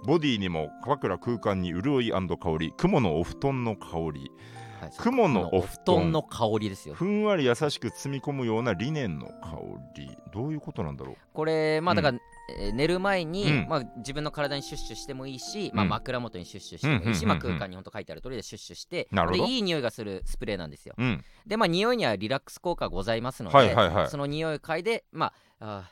[0.07, 2.27] ボディにも枕空間に潤い香
[2.59, 4.31] り雲のお布団の香り。
[4.31, 6.13] ー、はい雲のお布団。
[6.13, 6.95] の香りですよ。
[6.95, 9.59] ふんわり優しく包み込むようなリネンの香
[9.97, 10.11] り。
[10.33, 11.17] どういうことなんだろう？
[11.33, 12.19] これまあだから、
[12.59, 13.67] えー寝る前に、うん。
[13.69, 17.29] まあ、自分の体にシュッシュしてもいいし、まあ、うん枕元にシュッシュしてもいいし、うんうんうんうん。
[17.29, 19.47] まあ、空間に本当書いてある通りでシュッシュしてなるほど。
[19.47, 20.95] でいい匂いがするスプレーなんですよ。
[20.99, 21.25] うん。
[21.47, 24.55] でまあ匂いにはリラックス効果がございますので、はいはいはいその匂い。
[24.57, 25.91] を嗅いでまああ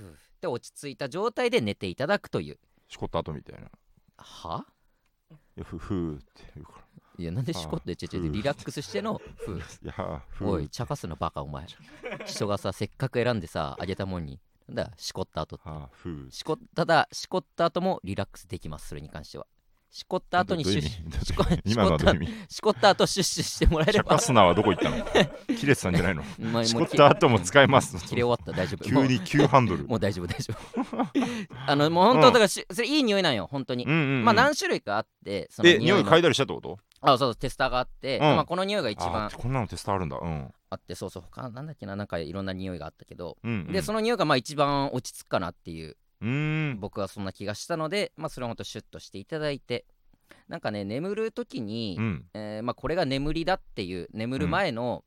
[0.00, 3.68] ーふうで落ち着いた状態で寝ていただくというしこった後みたいな
[4.16, 4.64] は
[5.62, 6.24] ふふーって
[6.54, 6.84] 言うから
[7.18, 8.32] いやなんでしこってちょちょふう。
[8.32, 9.60] リラックスしてのふう。
[10.48, 11.66] おい茶化すのバカお前。
[12.26, 14.38] 人がさせっかく選んでさあげたもんに。
[14.68, 16.32] なんだしこった後って。
[16.32, 19.46] しこただしこった後もリラックスできますそれに関しては。
[19.92, 21.04] しこった後にシュッ意
[22.20, 22.28] 味？
[22.48, 25.04] しこった後シュッシュしてもらえれシャばカスナはどこ行ったの？
[25.56, 26.22] 切れてたんじゃないの？
[26.52, 28.52] まあしこった後も使えます切れ終わった。
[28.56, 28.84] 大丈夫。
[28.84, 29.84] 急に急ハンドル。
[29.88, 31.06] もう大丈夫大丈夫。
[31.66, 33.84] あのもう本当だからしそれいい匂いなんよ本当に。
[33.84, 34.24] うんうんうん。
[34.24, 36.08] まあ何種類かあってそのえ匂いの。
[36.08, 36.78] 嗅いだりしたってこと？
[37.02, 38.22] あそうそうテスターがあって、うん。
[38.22, 40.18] まあ、この匂いが一あ番ーこんなのテストあるんだ。
[40.20, 40.52] うん。
[40.70, 43.72] あってそうそう他なんだっけななんかいろんな匂いがあったけど、うんうん。
[43.72, 45.96] でその匂いがまあ一番落ち着くかなっていう
[46.78, 49.84] 僕はそんな気がしたのでまあそれをほんとシュッとしていただいて。
[50.46, 52.24] なんかね眠る時に、うん。
[52.34, 55.04] えーまあ、これが眠りだっていう眠る前の、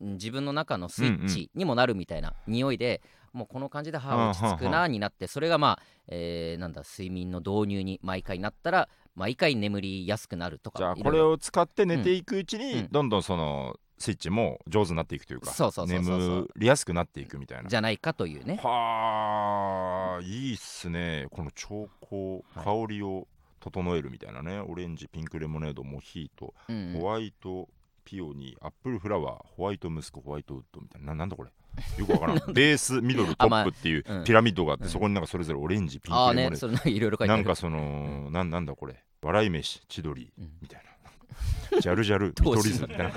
[0.00, 0.12] うん。
[0.12, 3.00] 自分の中のスイッチにもなるみたいな匂いで、
[3.34, 12.62] もうこの感じで歯落ち着くなになってそれがまあ、えーなんだ睡眠の導入に毎回なったら毎回眠りやすくなるとかじゃあこれを使って寝ていくうちうん。
[12.62, 15.52] にどんどんそのスイッチも上手になっていくというか
[15.86, 17.68] 眠りやすくなっていくみたいな。
[17.68, 18.60] じゃないかというね。
[18.62, 21.26] はあいいっすね。
[21.30, 23.26] この調香はい香りを
[23.60, 24.60] 整えるみたいなね。
[24.60, 27.00] オレンジピンクレモネードモヒートうんうん。
[27.00, 27.68] ホワイト
[28.04, 31.08] ピオニーアップルフラワーホワイトムスクホワイトウッドみたいな。
[31.08, 31.50] ななんだこれ。
[31.98, 32.52] よくわからん。
[32.52, 34.24] ベースミドルトップっていううん。
[34.24, 34.90] ピラミッドがあって、うん。
[34.90, 39.02] そこになんかそれぞれオレンジピンクねそれなんかいろいろ書いてなんかその、なんなんだこれ。
[39.22, 40.32] 笑い飯千鳥。
[40.38, 40.52] うん。
[40.60, 41.80] みたいな。
[41.80, 43.12] ジャルジャル 見取り図みたいな。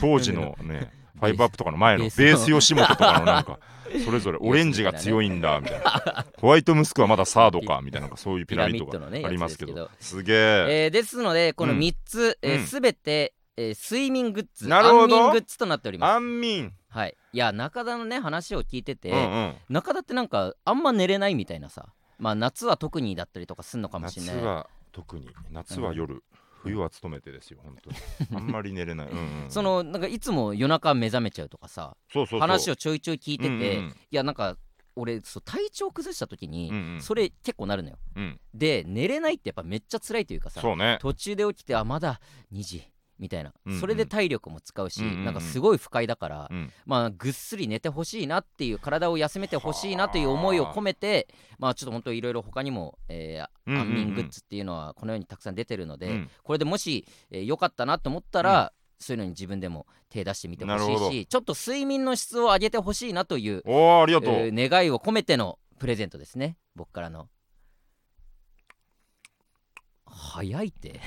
[0.00, 3.58] 当時のねファイブアップとかの前のベース吉本とかのなんか
[4.04, 6.26] それぞれオレンジが強いんだみたいな。
[6.40, 9.90] ホワイトムスクはまだサードかみたいなそういうピラミッドがありますけど。
[10.00, 10.36] すすげえ。
[10.36, 11.78] えーですのでこのうん。
[11.78, 15.16] 3つすべ、て、えー睡眠グッズなるほど。
[15.16, 16.10] 安眠グッズとなっております。
[16.10, 16.72] 安眠。
[16.88, 17.16] はい。
[17.32, 19.54] いや中田のね話を聞いてて、うんうん。
[19.68, 21.88] 中田ってなんかあんま寝れないみたいなさ。
[22.18, 24.36] まあ夏は特にだったりとかすんのかもしれない。
[24.36, 25.28] 夏は特に。
[25.50, 26.22] 夏は夜、
[26.64, 27.96] 冬は勤めてですよ本当に。
[28.34, 31.96] あんまり寝れない、うんうん、 そのなんかいつも夜中目覚めちゃうとかさ
[32.40, 34.56] 話をちょいちょい聞いてて、うんうんいやなんか
[34.96, 37.02] 俺そう体調崩した時に、うんうん。
[37.02, 37.98] それ結構なるのよ。
[38.14, 40.98] うん、で寝れないってやっぱめっちゃ辛いというかさそうね。
[41.00, 42.20] 途中で起きてあまだ
[42.52, 42.86] 2時
[43.18, 43.80] みたいな、うんうん。
[43.80, 45.24] それで体力も使うし、うんうんうん。
[45.24, 46.72] なんかすごい不快だから、うん。
[46.86, 53.88] まあぐっすり寝てほしいなっていう体を休めてほしいなという思いを込めてまあちょっと本当いろいろ他にも、えーうんうんうん。
[53.88, 56.30] 安眠グッズっていうのはこのようにたくさん出てるので、うん。
[56.42, 66.56] これでもし良、えー良かったなと思ったら、そういうのに自分でも手出してみてほしいしちょっと睡眠の質を上げてほしいなという、おーありがとう、えー願いを込めてのプレゼントですね。
[66.74, 67.28] 僕からの。
[70.06, 71.00] 早いって。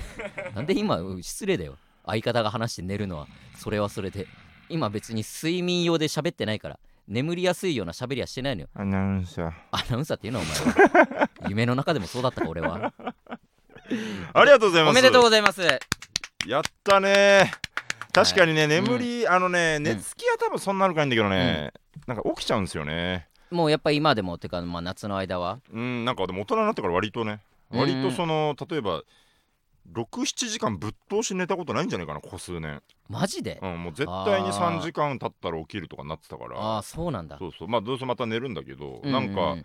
[0.54, 4.28] なんで今失礼だよ相方が話して寝るのはそれはそれで。
[4.70, 8.68] 今別に睡眠用で喋ってないから眠りやすいような喋りはしてないのよ。
[8.74, 9.52] アナウンサー。
[9.72, 11.30] アナウンサーっていうのはお前は。
[11.48, 12.92] 夢の中でもそうだったか俺は。
[14.34, 14.92] ありがとうございます。
[14.92, 15.62] おめでとうございます。
[16.46, 17.52] やったね。
[18.12, 18.68] 確かにね、い。
[18.68, 19.84] 眠り、あのねん。
[19.84, 21.72] 寝つきは多分そんな悪くないんだけどね、
[22.08, 23.30] なんか起きちゃうんですよね。
[23.52, 25.60] もうやっぱ今でもてかまあ夏の間は。
[25.72, 27.40] うんなんかでも大人になってから割とね
[27.72, 29.04] うん割とその例えば
[29.94, 34.80] 67時間ぶっ通し寝たことないんじゃないかなここ数年、マジで、うん、もう絶対にあー。
[34.80, 36.58] 3時間経ったら起きるとかなってたから。
[36.60, 37.38] ああそうなんだ。
[37.38, 37.68] そうそう。
[37.68, 39.58] まあどうせまた寝るんだけど、うなんかう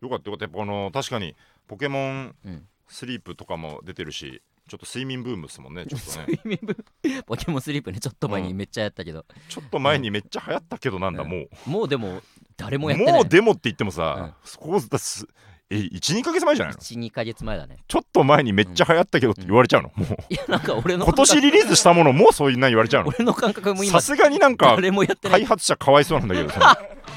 [0.00, 0.44] よかったよかった。
[0.44, 1.36] やっぱこの確かに
[1.68, 2.68] ポケモンうん。
[2.88, 6.26] スリープとかも出てるしちょっと睡眠ブームですもんねちょっとね。
[6.44, 11.30] 睡眠ブ ポケモンスリープねちょっと前にめっちゃやったけど、ちょっと前にめっちゃ流行ったけどなんだ、うん。
[11.30, 11.70] もう。
[11.70, 12.22] もうでも
[12.56, 13.14] 誰もやってない。
[13.14, 15.26] もうでもって言ってもさ、そこだす
[15.70, 17.78] え12か月前じゃないの？12か月前だね。
[17.88, 20.16] ちょっと前にめっちゃ流行ったけどって言われちゃうの、もう。
[20.28, 23.08] いやなんか俺の今年リリースしたものもうそういうな言われちゃうの？
[23.08, 25.40] 俺の感覚も今さすがになんか誰もやってない。
[25.40, 26.50] 開発者かわいそうなんだけど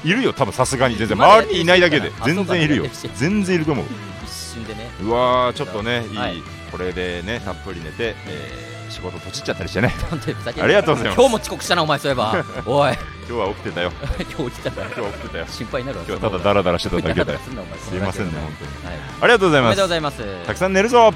[0.04, 1.16] いるよ多分さすがに全然。
[1.16, 2.10] 周りにいないだけで。
[2.24, 2.84] 全然いるよ。
[3.16, 3.84] 全然いると思う。
[4.24, 4.90] 一瞬でね。
[5.02, 6.14] うわーちょっとねい。
[6.14, 6.42] い、はい。
[6.72, 9.92] これでねたっぷり寝て、えー仕事とちっちゃったりしてね。
[10.58, 11.20] ありがとうございます。
[11.20, 11.98] 今日も遅刻したなお前。
[11.98, 12.92] そういえばおい。
[13.28, 13.92] 今日は起きて たよ。
[14.38, 15.46] 今日来たから今日は起きてたよ。
[15.50, 17.38] 心配になるわ今日はただダラダラしてただけだよ。
[17.38, 18.94] すいませんね本当に。
[18.94, 19.00] はい。
[19.20, 20.46] ありがとうございおめますでとうございます。
[20.46, 21.12] たくさん寝るぞ。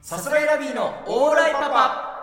[0.00, 2.13] さすらいラビーのオーライパパ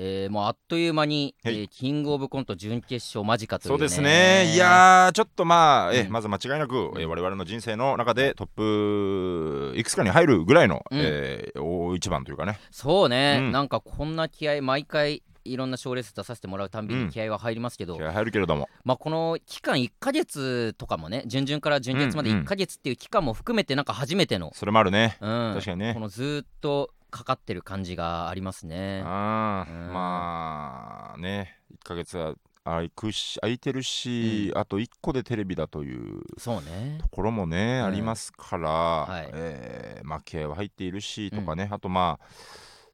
[0.00, 1.58] えー、もうあっという間に、はい。
[1.58, 4.54] えーキングオブコント準決勝間近という、ね、そうですね。
[4.54, 6.12] いやーちょっとまあ、えうん。
[6.12, 10.98] まず間違いなく、えー我々の人生の中でトップいくつかに入るぐらいの、うん。
[11.02, 12.60] えー大一番というかね。
[12.70, 13.52] そうね、うん。
[13.52, 17.06] なんかこんな気合毎回いろんな賞レース出させてもらうたんびうん。
[17.06, 18.68] に気合は入りますけど、気合入るけれども。
[18.84, 22.42] まあこの期間1ヶ月とかもね準々から準決までうんうん。
[22.44, 25.16] 1ヶ月っていう期間も含めてなんか初めての、それもあるね。
[25.20, 25.52] うん。
[25.54, 25.94] 確かにね。
[25.94, 29.02] このずーっとかかってる感じがありますね。
[29.04, 29.92] あーうん。
[29.92, 36.98] まあね1ヶ月は空くし空いてるし、あと1個でテレビだというそうね。
[37.00, 37.84] ところもね、うん。
[37.86, 39.30] ありますから、はい。
[39.32, 42.26] えーまあ気合は入っているしとかね、あとまあ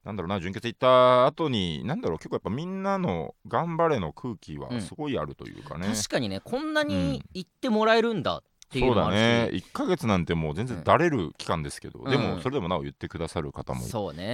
[0.05, 4.81] なんだろうな準決行った後になんだろう結構やっぱみんなの頑張れの空気はうん。
[4.81, 6.87] すごいあるというかね、確かにねこんなうん。
[6.87, 9.49] に言ってもらえるんだっそうだね。
[9.53, 12.09] 1ヶ月なんてもう全然だれる期間ですけど、うん。
[12.09, 13.81] でうんもそれでもなお言ってくださる方も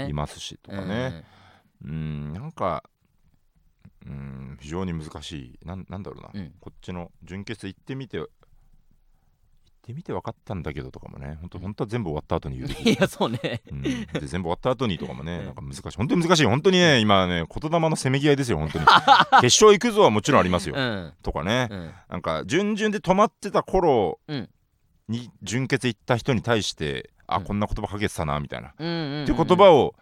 [0.08, 1.24] いますしとかね。
[1.84, 2.34] うん。
[2.34, 2.84] なんか
[4.06, 5.60] うん非常に難しい。
[5.66, 6.54] なんなんだろうな、うん。
[6.60, 8.30] こっちの純潔行ってみて行
[9.82, 13.62] ってみて分かったんだけどとかもね本当本当は全部終わった後に言うべ いやそうね。
[13.72, 15.46] うん、で全部終わった後にとかもね、うん。
[15.46, 15.98] なんか難しい。
[15.98, 16.46] 本当に難しい。
[16.46, 18.86] 本当にね今ね言霊のせめぎ合いですよ本当に。
[19.42, 21.14] 決勝行くぞはもちろんありますよ、うん。
[21.24, 21.92] とかね、うん。
[22.10, 24.50] なんか順々で止まってた頃うん。
[25.08, 27.44] に純潔行った人に対して、あうん。
[27.44, 28.76] こんな言葉かけてたなみたいな、うっ
[29.26, 29.96] ていう言葉を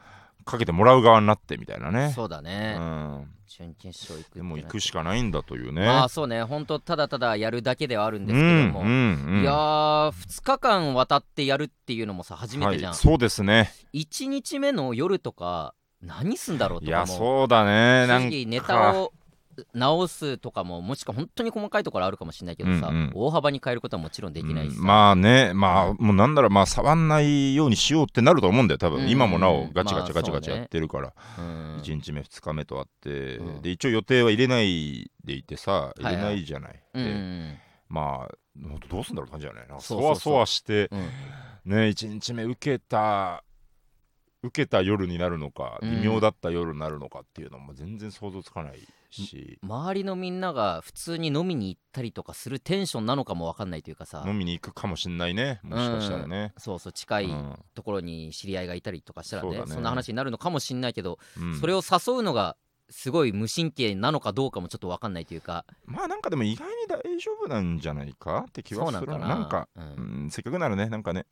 [0.49, 2.12] かけてもらう側になってみたいなね。
[2.15, 2.77] そうだね。
[2.79, 5.85] うん、準決勝行くでも行なくしかないんだというね。
[5.85, 9.41] まあそうね本当ただただやるだけではあるんうですけども、んうんうん。
[9.41, 13.71] いやー2日間渡ってやるっていうのもさ初めてじゃん、はい、そうですね。
[13.93, 17.13] 1日目の夜とか何すんだろうといかも。
[17.13, 18.07] やそうだね。
[18.07, 18.29] なんか。
[18.29, 19.13] ネタを
[19.73, 23.11] 直すとかももしくは本当に細かいところあるかもしれないけどさ、うんうん。
[23.13, 28.67] 大幅に変えることはもちろんできないしさ、うんまあねまあもうなんだろうまあ触んないようにしようってなると思うん。
[28.67, 29.09] だよ多分、うん。
[29.09, 31.77] 今もなおガチガチまあガチガチやってるから、うん。
[31.83, 33.61] 1日目2日目とあって、うん。
[33.61, 36.15] で一応予定は入れないでいてさいはい。
[36.15, 37.57] 入れないじゃない、うんうでん。
[37.89, 38.35] まあ
[38.89, 39.65] どうすんだろう感じだよね。
[39.69, 41.71] なんかそわそわしてうん。
[41.71, 43.43] ね1日目受けた
[44.41, 46.01] 受けた夜になるのかうん。
[46.01, 54.23] 微妙だった夜になるのかっていうのも全然想像つかないし、周りのみんなが普通に飲みに行ったりとかするテンションなのかも分かんないというかさ。
[54.27, 55.59] 飲みに行くかもしんないね。
[55.63, 57.59] もしかしたらね、そうそう近いうん。
[57.73, 59.81] ところに知り合いがいたりとかしたらね,、そうだね。
[59.81, 61.59] んな話になるのかもしんないけど、うん。
[61.59, 62.57] それを誘うのが
[62.89, 65.65] すごい無神経なのかどうかもちょっと分かんないというか。
[65.85, 69.83] まあなんかでも意外に大丈夫なんじゃないかって気はするそうなんかな。
[69.97, 71.25] うん、せっかくならねなんかね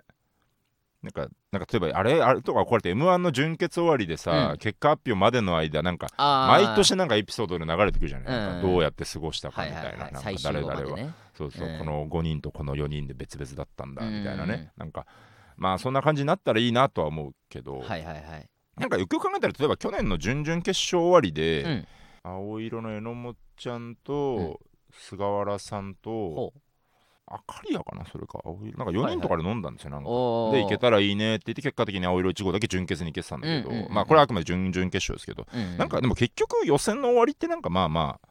[1.03, 4.57] なんかなんか例えばあれあれとかこうやって m 1の準決終わりでさ、うん。
[4.57, 11.79] 結果発表までの間なんか毎年なんかエピソードで流れてくるじゃない、うんかどうやって過ごしたかはいみたいな,、なんか誰々は、そうそう、うん。
[11.79, 15.05] この5人とこの4人で別々だったんだみたいなね、うんなんか
[15.55, 18.49] まあそんな感じになったらいいなとは思うけど、はいはいはい。
[18.77, 21.88] なんかよくよく考えたら例えば去年の準々決勝終わりで、うん。
[22.23, 24.60] 青色の榎本ちゃんと、
[24.91, 26.53] 菅原さんと
[27.29, 28.77] あかりやかなそれか青色。
[28.77, 30.09] なんか4人とかで飲んだんですよ、なんか。
[30.09, 38.27] で行けたらいいねって言って結果的に青色1号だけ準決に行けてたんだけど、うんうんうんまあこれはあくまで準々決勝ですけど、うんなんかでも結局予選の終わりってなんかまあまあ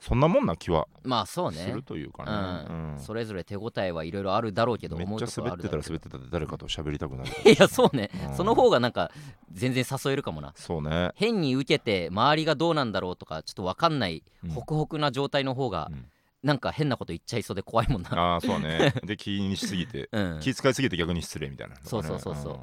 [0.00, 2.92] そんなもんな気はまあそうすねるというかね、うん。
[2.94, 2.98] うん。
[2.98, 7.30] それぞれ手応えはいろいろあるだろうけどめっちゃ滑ってたら滑ってたで誰かと喋りたくなる。
[7.44, 8.10] いやそうね。
[8.28, 9.10] うんその方がなんか
[9.52, 10.52] 全然誘えるかもな。
[10.56, 11.12] そうね。
[11.14, 16.06] 変に受けて周りがどうなんだろうとかちょっと分かんないうんホクホクな状態の方がうん
[16.42, 18.10] なんか変なこと言っちゃいそうで怖いもんな。
[18.12, 18.94] ああそうね。
[19.04, 20.08] で気にしすぎて。
[20.12, 20.40] うん。
[20.40, 22.52] 気遣いすぎて逆に失礼みたいな、そうそうそうそう。
[22.54, 22.60] うん。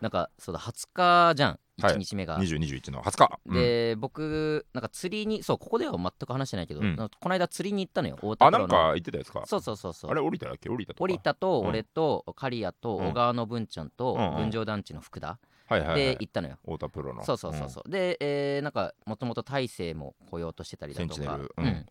[0.00, 1.60] なんかそうだ20日じゃん。
[1.80, 1.94] はい。
[1.94, 3.54] 1日目が、2021の20日、うん。
[3.54, 6.96] で僕なんか釣りにそうここでは全く話してないけど、うん。
[6.96, 8.16] この間釣りに行ったのよ。
[8.16, 9.44] 太田あなんか言ってたやつか。
[9.46, 10.10] そうそうそうそう。
[10.10, 10.68] あれ降りただっけ？
[10.68, 11.04] 降りたとか。
[11.04, 11.68] 織田とうん。
[11.68, 13.06] 俺と刈谷とうん。
[13.10, 14.50] 小川の文ちゃんとうんうん。
[14.50, 15.38] 群青団地の福田
[15.68, 17.22] はいはい、はい、で行ったのよ、太田プロの。
[17.22, 17.88] そうそうそうそう。
[17.88, 21.38] で、えーなんかもともと大勢も来ようとしてたりだとか。
[21.56, 21.86] うん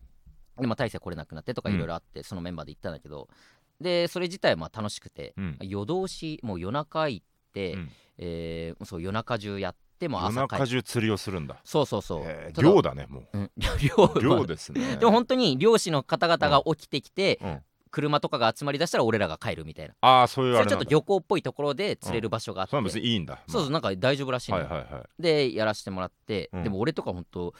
[0.60, 1.74] んでも大勢来れなくなってとかうん。
[1.74, 3.28] いろいろあって、そのメンバーで行ったんだけど。
[3.80, 5.58] でそれ自体はまあ楽しくて、うん。
[5.62, 7.90] 夜通しもう夜中行って、うん。
[8.18, 11.60] えーそう夜中中やっても夜朝帰中中釣りをするんだ。
[11.64, 13.38] そうそうそう、へー漁だねもう。
[13.38, 13.50] ん、う
[14.20, 14.96] 漁漁ですね。
[14.96, 17.62] でも本当に漁師の方々が起きてきて、うん。
[17.90, 19.94] 車とかが集まりだしたら俺らが帰るみたいな。
[20.00, 23.42] ああそういうそれちょっと漁港っぽいところで釣れる場所があって、それは別にいいんだ。
[23.48, 25.22] そうそうなんか大丈夫らしいはいはいはい。
[25.22, 26.62] でやらせてもらって、うん。
[26.62, 27.52] でも俺とか本当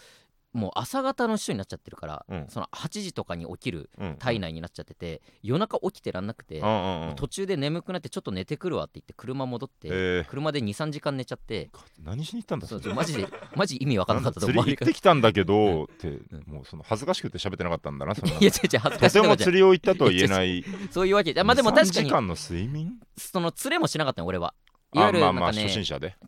[0.52, 2.46] もう朝方の人になっちゃってるから、うん。
[2.48, 7.16] その8時とかに起きるうん体内になっちゃってて、夜中起きてらんなくて、うんうんうん。
[7.16, 9.90] 途中で眠くなってちょっと寝てくるわって言って車戻って、え。
[10.20, 11.70] ー車で23時間寝ちゃって
[12.02, 14.64] 何しに行ったんだそうそれそうマジで マジ意味わからなかったと思う。
[14.64, 20.64] 釣り行ってきたんだけどってんもうその恥ずかしくて喋ってなかったんだなそんないや違う違う恥ずかとしいとても釣りを行ったとは言えない。
[20.90, 21.32] そういうわけ。
[21.32, 22.98] じゃまあでも確か3時に間の睡眠？
[23.16, 24.54] その釣れもしなかったの俺は
[24.92, 25.68] いわゆるなんかね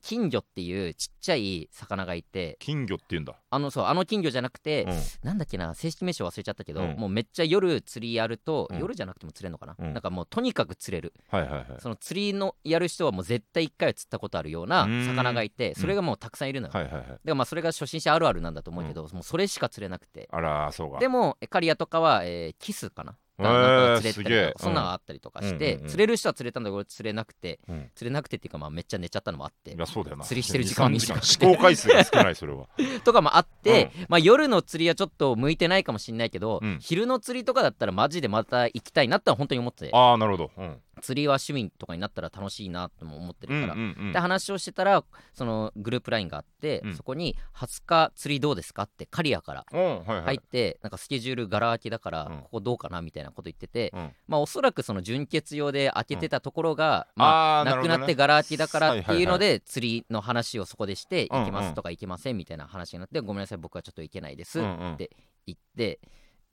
[0.01, 2.57] 金魚っていうちっちゃい魚がいて。
[2.61, 3.35] 金魚っていうんだ。
[3.51, 5.01] あのそうあの金魚じゃなくて、うん。
[5.22, 6.96] なんだっけな正式名称忘れちゃったけど、うん。
[6.96, 8.79] もうめっちゃ夜釣りやると、うん。
[8.79, 9.92] 夜じゃなくても釣れるのかな、うん。
[9.92, 11.12] なんかもうとにかく釣れる。
[11.31, 11.66] はいはいはい。
[11.79, 15.07] その釣りのやる人はもう絶対1回は釣ったことあるようなうん。
[15.07, 17.07] 魚がいてそれがもうたくさんいるのよ、はいはいはい。
[17.25, 20.29] でもまあそれが初心者あるあるなんだと思うけど、もうそれしか釣れなくて。
[20.31, 20.98] あらそうか。
[20.98, 23.16] でもえ刈谷とかは、えーキスかな？
[23.38, 24.47] なんか釣れたりすげえ。
[24.53, 25.88] とかそんなのがあったりとかして、うんうんうん。
[25.90, 27.61] 釣れる人は釣れたんだけど俺釣れなくて。
[27.68, 29.73] うん釣れなくてっていうかまあめっちゃ寝ちゃったのもあって。
[29.73, 30.25] いやそうだよな。
[30.25, 32.66] 釣りしてる時間2 3短くて試行回数が少ないそれは。
[33.05, 36.79] とかもあって、まあ、夜の釣りはちょっと向いてないかもしれないけど、うん。
[36.81, 39.90] 昼の釣りとかだったらマジでまた行きたいなって本当に思ってて。
[39.92, 40.51] ああなるほど。
[40.57, 44.13] うん釣りは趣味とかになったら楽しいなとも思ってるから、うんうんうん。
[44.13, 46.95] で話をしてたらそのグループ LINE があって、うん。
[46.95, 50.23] そこに「20日釣りどうですか?」って刈谷からうんはいはい。
[50.23, 52.41] 入って、なんかスケジュールがら空きだから、うん。
[52.43, 54.13] ここどうかなみたいなこと言ってて、うん。
[54.29, 64.63] まあおそらくその純潔用で開けてたところが、まあなくなってるがら空きだからっていうのはいで釣りの話をそこでして行きますとか行けませんみたいな話になってごめんなさい僕はちょっと行けないですっ
[64.97, 65.11] て
[65.47, 66.01] 言って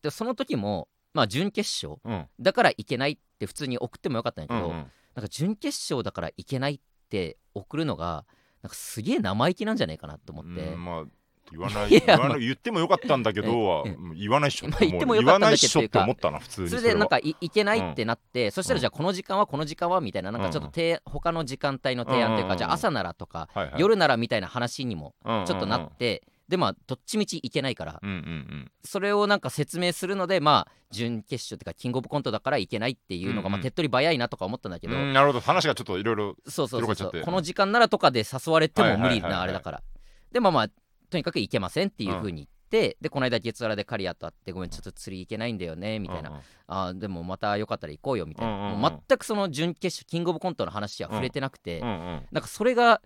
[0.02, 2.02] でその時もまあ準決勝
[2.40, 4.92] だから行けないって普通に送ってもよかったんだけど、うんうん。
[5.16, 8.26] なんか準決勝だから行けないって送るのが
[8.62, 11.04] なんかすげえ生意気なんじゃないかなと思って、うんまあ
[11.52, 13.84] 言わない いや言わない言ってもよかったんだけどは
[14.16, 14.68] 言わないっしょ。
[14.68, 22.58] ま あ言ってもよかったんだけどもう言わないっしょって思ったな普通にそれでなんはかい行けないってなって、そしたうんらじゃあこの時間はこの時間はみたいななんかちょっとて、他の時間帯の提案というか、うんうんうん。
[22.60, 23.82] じゃあ朝ならとか、はいはい。
[23.82, 25.46] 夜ならみたいな話にもうんうんうん。
[25.48, 28.72] ちょっとなって、でまあどっちみち行けないから、うんうんうん。
[28.84, 33.52] それをなんか説明するのでまあ準決勝っていうかキングオブコントだから行けないっていうのが、うんうん。
[33.54, 35.40] まあ手っ取り早いなとか思ったんだけど、うんなるほど。
[35.40, 37.22] 話がちょっといろいろそうそうそう。
[37.24, 39.32] この時間ならとかで誘われても無理はいはいはいはい。
[39.32, 39.84] なあれだから
[40.32, 40.68] でもまあ
[41.10, 46.42] とにかく行けませんっていう風に言って、でこの間月原で刈谷と会ってごめんちょっと釣り行けないんだよねみたいな、うんうん。
[46.68, 49.02] あーでもまたよかったら行こうよみたいな、うんうんうん。
[49.08, 52.22] 全くその準決勝キングオブコントの話は触れてなくて、うんうん。
[52.32, 53.02] なんかそれが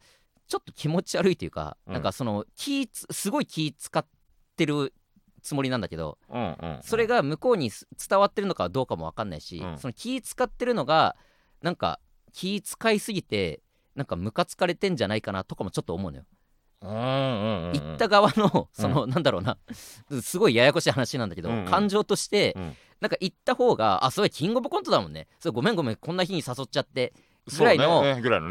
[0.47, 1.93] ちょっと気持ち悪いというか、うん。
[1.93, 4.05] なんかその気つすごい気使っ
[4.55, 4.93] てる
[5.41, 9.77] つもりなんだけどうんうんそれが向こうにす伝わってるのかどうかも分かんないし、うん。
[9.77, 11.15] その気使ってるのが
[11.61, 11.99] なんか
[12.31, 13.61] 気使いすぎて
[13.95, 16.23] なんかムカつかれてんじゃないかなとかもちょっと思うのよ。
[16.81, 19.57] うんうんうんった側のその、なんだろうな
[20.21, 21.65] すごいややこしい話なんだけど、うんうん。
[21.65, 22.75] 感情として、うん。
[22.99, 25.27] なんか言った方があそれキングオブコントだもんね。
[25.39, 27.13] それごめんごめんこんな日に誘っちゃって
[27.57, 28.03] ぐらいの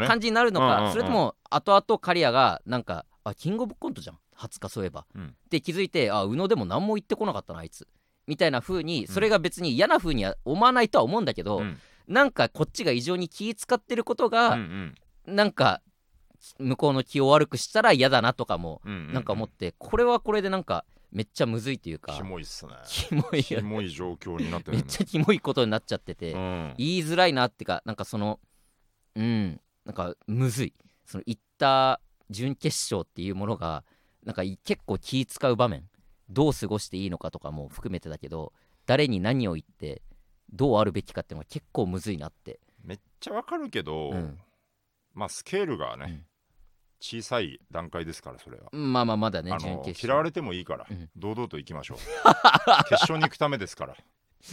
[0.07, 5.27] 感じになるのか、それとも後々刈谷がなんかあキングオブコントじゃん20日そういえば、うん。
[5.27, 7.87] って気づいてあ宇野でも何も言ってこなかったなあいつ。
[8.27, 11.79] みたいな風にそれが別に嫌な風には思わないとは思うんだけど、うん。
[12.09, 14.95] なんかこっちが異常に気使ってることうんうが、ん。
[15.27, 15.81] なんか
[16.59, 22.73] 向こうの気を悪くしたら嫌だなとかもうんうんなんか思ってこれはこれでなんかめっちゃむずいというかキモいっすね。
[22.87, 26.75] キモいキモい状況になってめっちゃキモいことになっちゃってて、うん。
[26.79, 28.41] 言いづらいなってかなんかその
[29.15, 29.61] うん。
[29.85, 30.75] なんかむずい。
[31.05, 33.85] その行った準決勝っていうものが
[34.25, 35.89] なんかい結構気使う場面。
[36.29, 38.55] どう過ごしていいのかとかも含めてだけど
[38.87, 40.01] 誰に何を言って
[40.51, 42.61] どうあるべきかっていうのが結構むずいなって。
[42.85, 44.39] めっちゃわかるけどうん。
[45.15, 46.27] まあスケールがねうん。
[47.01, 48.69] 小さい段階ですからそれは。
[48.73, 50.07] まあまあまだね準決勝。
[50.07, 51.11] 嫌われてもいいからうん。
[51.17, 51.99] 堂々と行きましょう。
[52.89, 53.97] 決勝に行くためですから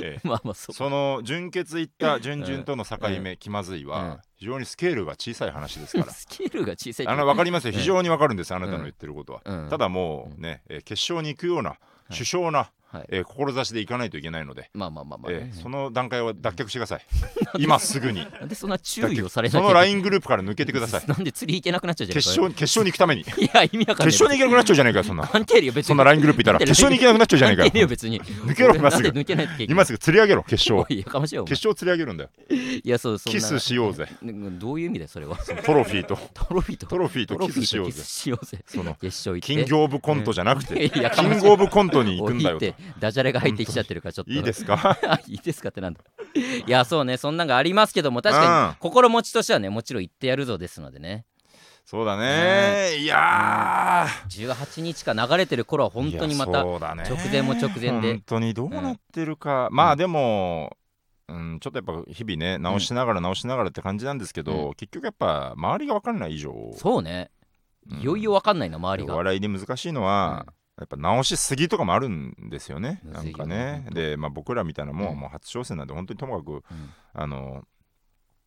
[0.01, 0.21] ええ。
[0.27, 3.89] まあまあそうその準決行った準々との境目、気まずいうん。
[3.89, 6.11] は非常にスケールが小さい話ですから。
[6.13, 7.73] スケールが小さいあの分かりますよ。
[7.73, 7.79] うん。
[7.79, 9.69] 非常に分かるんですあなたの言ってることは、うん。
[9.69, 11.77] ただもうね、えー決勝に行くような
[12.11, 13.05] 首相な、はい。
[13.09, 15.51] えー志で行かないといけないので、まあまあまあまあ、ね。
[15.53, 17.05] えーその段階は脱却してください
[17.59, 18.25] 今すぐに。
[18.39, 21.03] なんでそんな注意をされなきそのゃいけない LINE グループから抜けてください。
[21.07, 23.23] なんで釣り行けなくなっちゃうじゃん決勝決勝に行くために。
[23.23, 24.19] 決 いや意味わかんない。
[24.19, 25.27] 勝に行けなくなっちゃうじゃないかよそんな。
[25.27, 25.83] 関係よ別に。
[25.83, 26.59] そんな LINE グループいたら。
[26.59, 27.63] 決勝に行けなくなっちゃうじゃないか。
[27.63, 28.21] 関係ねえよよ別に。
[28.21, 29.03] 抜けろ今すぐ。
[29.03, 31.49] なんで抜けないといけない今すぐ釣り上げろ決勝おいやかましいよお前。
[31.49, 32.29] 決勝釣り上げるんだよ。
[32.49, 33.39] いやそうそんな。
[33.39, 34.07] キスしようぜ。
[34.21, 35.37] ねどういう意味だよそれは。
[35.37, 36.17] トロフィーと。
[36.33, 36.87] トロフィーと。
[36.87, 37.93] トロフィーとキスしようぜ。
[37.93, 38.59] トロフィーとキスしようぜ。
[38.67, 39.53] その決勝行って。
[39.53, 40.85] キングオブコントじゃなくて。
[40.85, 42.65] いやキングオブコントに行くんだよと
[42.99, 44.31] ダジャレが入ってきちゃってるからちょっと。
[44.31, 44.97] いいですか？
[45.27, 46.01] いいですかってなんだ。
[46.67, 51.25] いやそうねそんなんがありますけども確かうんに心持ちとしてはねもちろん言ってやるぞですのでね。
[51.85, 52.97] そうだね。
[52.99, 56.79] いや18日か流れてる頃はー本当にまた直
[57.31, 58.13] 前も直前で。
[58.13, 59.69] 本当にどうなってるか。
[59.71, 60.77] まあでも
[61.27, 66.53] うん、ちょっとやっぱ日々ね直しながら直しながらって感じなんですけど、う結局やっぱ周りが分かんない以上。
[66.75, 67.29] そうね。
[67.91, 69.13] うんいよいよわかんないな周りが。
[69.15, 70.45] お笑いで難しいのは、
[70.79, 73.01] やっぱ直しすぎとかもあるんですよね。
[73.03, 73.87] なんかね。
[73.91, 75.19] で、まあ、僕らみたいなもんはうん。
[75.19, 76.63] もう初挑戦なんで本当にともかくうん。
[77.13, 77.63] あの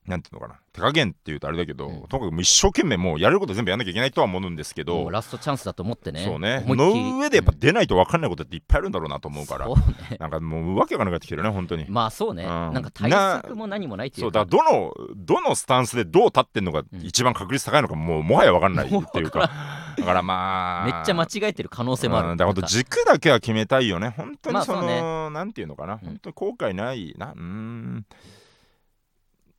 [0.04, 0.58] なんていうのかな。
[0.72, 2.02] 手加減っていうとあれだけど、うん。
[2.08, 6.24] ともかく一生懸命もうやれること全部やんなきゃいけないとは思うんですけもどうラストチャンスだと思ってね。
[6.24, 6.64] そうね。
[6.66, 10.16] の上でやっぱ出ないと分かんないことっていっぱいあるんだろうなと思うから、そうね。
[10.18, 12.48] なんかもうわけがなくなってきてるね本当に、まあそうね、うん。
[12.48, 17.00] なんか対策も何もないっていそううかだからどのどのスタンスでどう立ってんのがうん。
[17.02, 19.48] 一番確率高いのかもうもはや分かんないっていうか
[19.96, 20.84] だからまあ。
[20.86, 24.14] めっちゃ間違えてる可能性もある、うんだから本当軸だけは決めたいよね。
[24.16, 25.98] 本当にその、まあそうなんていうのかな、うん。
[26.00, 27.32] 本当に後悔ないな。
[27.32, 28.06] うーん。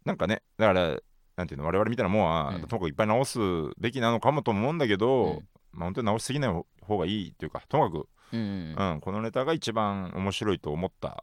[0.06, 0.98] なんかねだから
[1.38, 2.62] なんていうの我々みたいなもんは、うん。
[2.62, 3.39] ともかくいっぱい直す
[3.80, 5.48] べきなのかもと思うんだけど、うん。
[5.72, 9.02] まあ本当に直しすぎない方がいいっていうかともかく、うんうんうん。
[9.02, 11.15] このネタが一番面白いと思ったうん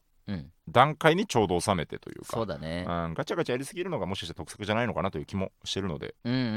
[0.69, 2.27] 段階にちょうど収めてというか。
[2.29, 2.85] そうだね。
[2.89, 6.55] うん、ガチャガチャやりすぎるのがもしかして得策じゃないのかなという気もしてるので、うんうんううん。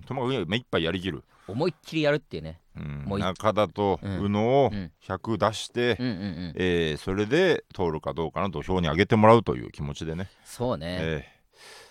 [0.00, 2.60] んともかく目いっぱいやりきる、思いっきりやるっていうね。
[2.76, 3.04] うん。
[3.06, 4.92] もうい中田とうん宇野をうん。
[5.02, 6.52] 100出して、うんうんうん。
[6.56, 11.28] えーそれで通るかどうかの土俵に上げてもらうという気持ちでね、そうね、え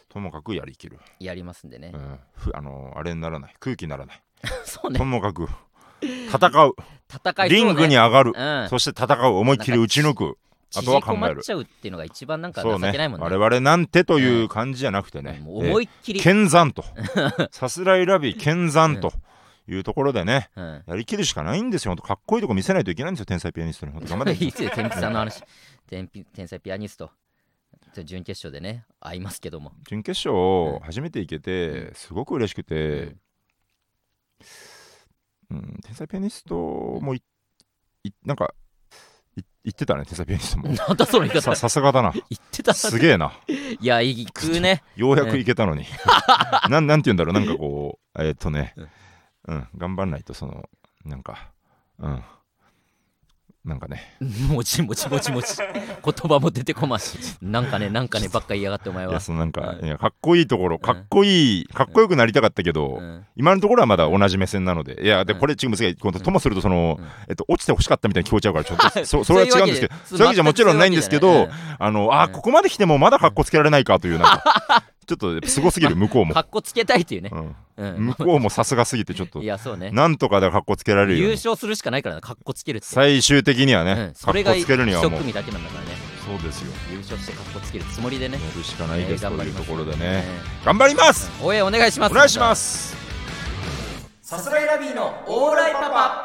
[0.09, 0.13] ー。
[0.13, 1.91] ともかくやりきる、やりますんでね。
[1.93, 3.55] う、ん、ふあのあれにならない。
[3.59, 4.21] 空気にならない、
[4.65, 4.99] そうね。
[4.99, 5.47] ともかく
[6.01, 6.75] 戦う。
[7.09, 7.55] 戦いね。
[7.55, 8.69] リングに上がる、うん。
[8.69, 9.35] そして戦う。
[9.35, 10.37] 思いっきり打ち抜く
[10.71, 13.25] 縮こまっちゃうっていうのが一番なんかそうね情けないもんね。
[13.25, 16.83] 我々なんてという感じじゃなくてね、もう思いっきり、剣山と。
[17.51, 19.11] さすらいラビ剣山と
[19.67, 20.83] いうところでねうん。
[20.87, 21.95] やりきるしかないんですよ。
[21.97, 24.43] かっこいいとこ見せないといけないんですよ天才ピアニストに 頑張って。
[24.43, 25.43] いいですよ天才の話。
[25.87, 27.11] 天ぴ天才ピアニスト。
[28.05, 29.73] 準決勝でね会いますけども。
[29.87, 33.15] 準決うん勝初めて行けてすごく嬉しくて、
[35.49, 37.21] うん、天才ピアニストもい
[38.03, 38.70] いなんかい
[39.63, 40.69] 言ってたね天才ピアも。
[40.73, 41.41] なんだその言い方。
[41.41, 42.11] ささすがだな。
[42.11, 42.73] 言ってた。
[42.73, 43.33] すげえな。
[43.47, 44.83] いや行くね。
[44.95, 45.85] ようやく行けたのに、
[46.69, 47.33] なん なんて言うんだろう。
[47.33, 48.73] なんかこうえーっとね。
[49.47, 49.67] うん。
[49.77, 50.69] 頑張んないとその
[51.05, 51.51] なんか。
[51.99, 52.23] うん
[53.63, 54.17] なんかね。
[54.49, 55.55] もちもちもちもち。
[56.03, 56.99] 言葉も出てこない
[57.43, 59.11] なんかねなんかねばっか言いやがってお前は。
[59.11, 59.85] いやそのなんか、うん。
[59.85, 63.23] いやかっこいいところかっこいい、かっこよくなりたかったけど、うん。
[63.35, 65.03] 今のところはまだ同じ目線なので。
[65.03, 65.39] いやでうん。
[65.39, 65.71] これ違うん。
[65.71, 67.05] ですけど、ともするとその、うん。
[67.29, 76.33] えっと、落ちてほしかったみたいに聞こえちゃうからちょっと そそれは違うんですけどそういうわけじゃもちろんないんですけど、あのあここまで来てもまだかっこつけられないかというなんか ちょっとすごすぎる向こうも。
[76.33, 77.55] か、っこつけたいっていうね、うん。
[77.77, 78.05] うん。
[78.07, 79.91] 向こうもさすがすぎてちょっと いやそうね。
[79.91, 85.11] なんとかでかっこつけられる優勝するしかないからなかっこつけるって最終的にはね、うん、かっそれがこつけるにはもう。
[85.11, 85.97] 一組だけなんだからね。
[86.25, 86.71] そうですよ。
[86.91, 88.35] 優勝してかっこつけるつもりでね。
[88.35, 90.25] やるしかないです、えーというところでね、ね
[90.63, 92.11] 頑張ります、応援お願いします。
[92.11, 92.95] お願いします！
[94.21, 96.20] さすらいラビーのオーライパパ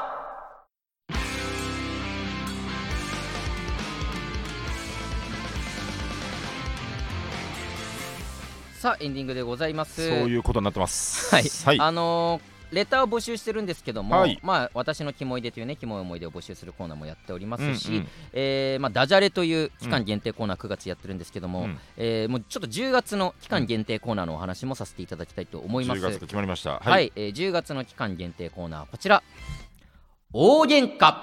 [8.86, 10.08] さあエンディングでございます。
[10.08, 11.34] そういうことになってます。
[11.34, 14.38] はい、はい、あのーレターを募集してるんですけども、はい。
[14.44, 21.78] まあ私のキモいでというねキモい思い出を募集するコーナーもやっておりますし、うんうんえーまあダジャレという期間限定コーナー9月やってるんですけども、うん。
[21.96, 26.00] えーもうちょっと10月の期間限定コーナーのお話もさせていただきたいと思います。
[26.00, 26.78] 10月と決まりました。
[26.78, 29.24] はい、えー10月の期間限定コーナーこちら。
[30.32, 31.16] 大喧嘩、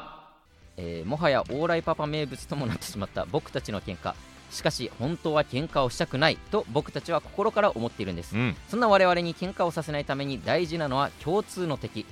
[0.75, 4.15] えーもはやオーライパパ名物ともなってしまった僕たちの喧嘩
[4.53, 8.35] しかし本当は喧嘩をしたくないと僕たちは心から思っているんです。
[8.35, 8.55] うん。
[8.69, 12.05] そんな我々に喧嘩をさせないために大事なのは共通の敵。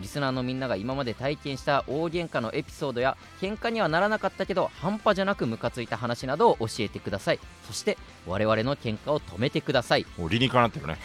[0.00, 7.40] リスナーのみんなが今まで体験した大喧嘩のエピソードや喧嘩にはならなかったけど半端じゃなくムカついた話などを教えてください。
[7.66, 10.06] そして我々の喧嘩を止めてください。
[10.18, 10.98] もう理にかなってるね。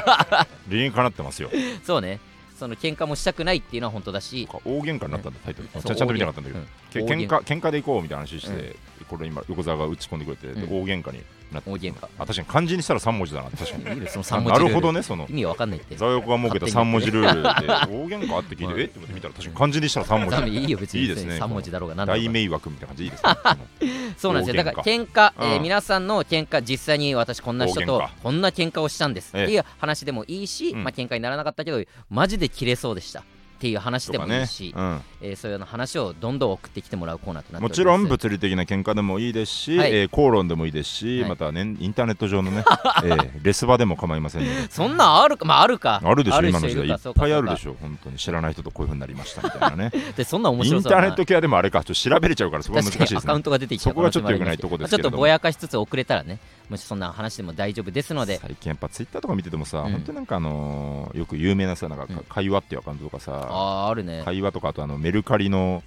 [0.68, 1.50] 理にかなってますよ。
[1.84, 2.20] そうね
[2.56, 4.48] その喧嘩もしたくないっていうのは本当だし。
[4.64, 5.68] 大喧嘩になったんだタイトル。
[5.68, 8.76] ちゃんと見たかったんだけど、うん喧喧嘩喧嘩で行こうみたいな話して、
[9.08, 11.22] これ今横澤が打ち込んでくれて、大喧嘩に
[11.52, 13.94] なって大喧嘩あ確かに漢字にしたら3文字だな確かに。
[13.94, 14.22] いいです。
[14.22, 14.64] そのあ3文字ルール。
[14.64, 15.26] なるほどねその。
[15.28, 15.96] 意味わかんないって。
[15.96, 17.48] 座横が設けた3文字ルールで。
[17.48, 18.84] 大喧嘩って聞いて、う んえ？
[18.84, 20.58] って思って見たら確かに漢字にしたら3文字。
[20.58, 21.38] いいよ別にいいですね。
[21.38, 22.28] 3文字だろうが何だろうが。
[22.28, 24.14] 大迷惑みたいな感じでいいですね。
[24.18, 24.64] そうなんですよ。
[24.64, 25.62] だから大喧嘩、えーうん。
[25.62, 30.84] 皆さんの喧嘩実際に私こんな人とこんな喧嘩をしたんですええっていう話でもいいし、うん。
[30.84, 31.80] まあ喧嘩にならなかったけど
[32.10, 33.22] マジで切れそうでした
[33.56, 35.00] っていう話でもいいし、うん。
[35.22, 39.94] えーそういうような話をどんどん送ってきてもらうコーナーとなってもちろん物理的な喧嘩でもいいですし、はい。
[39.94, 41.30] えー口論でもいいですし、はい。
[41.30, 42.64] またねインターネット上のね、
[43.04, 44.70] えーレスバでも構いませんので。
[44.70, 46.00] そんなんあるかまああるか。
[46.04, 46.86] あるでしょ人今の時代。
[46.86, 48.18] いっぱいあるでしょょ本当に。
[48.18, 49.90] 知らない人とこういう風になりましたみたいなね。
[50.16, 55.12] で そんな面イ白そうだなンターネット系はでもあれかちょっと調べれちゃうからそこは難しいですねカウントが出てきたそこがちょっと良くないとこですけれども。
[55.12, 56.38] ちょっとぼやかしつつ遅れたらね。
[56.68, 58.38] もしそんな話でも大丈夫ですので。
[58.38, 59.92] 最近やっぱツイッターとか見ててもさ、うん。
[59.92, 62.16] 本当になんかあのーよく有名なさなんかうん。
[62.16, 64.22] か会話っていうアカウントとかさ、ああるね。
[64.24, 65.82] 会話とかあとあのメルカリの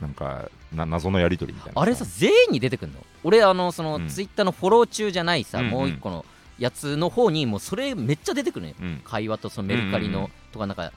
[0.00, 2.98] なんかな謎のやり取りみたいなあれさ全員に出てくるの？
[3.24, 4.08] 俺あのその、うん。
[4.08, 5.70] ツイッターのフォロー中じゃないさ、うんうん。
[5.72, 6.24] もう一個の
[6.58, 8.74] やつの方にもうそれめっちゃ出てくるのよ。
[8.80, 9.00] うん。
[9.04, 10.92] 会話とそのメルカリの、うんうんとかなんか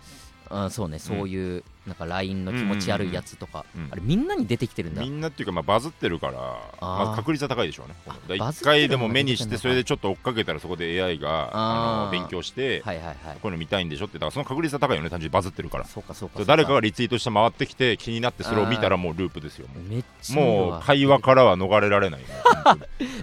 [0.49, 5.01] あそうねそういうなんか LINE の気持ち悪いやつとか、うんあれみんなに出てきてるんだ。
[5.01, 6.33] みんなっていうかまあバズってるから
[6.81, 7.95] まあ、確率は高いでしょうね。
[8.07, 13.15] あだ一バズってるのが回でも目にし出てそれでちょっと追っかけたらそこで AI があの勉強して、はいはいはい。
[13.15, 14.15] こういうの見たいんでしょって。
[14.15, 15.85] だからその確率は高いよね単純にバズってるから。
[15.85, 22.21] そうかそうか誰かがリツイートして回ってきて気になってそれを見たらもうループですよもめっちゃ見るうもわう会話からは逃れられない。
[22.21, 22.27] ね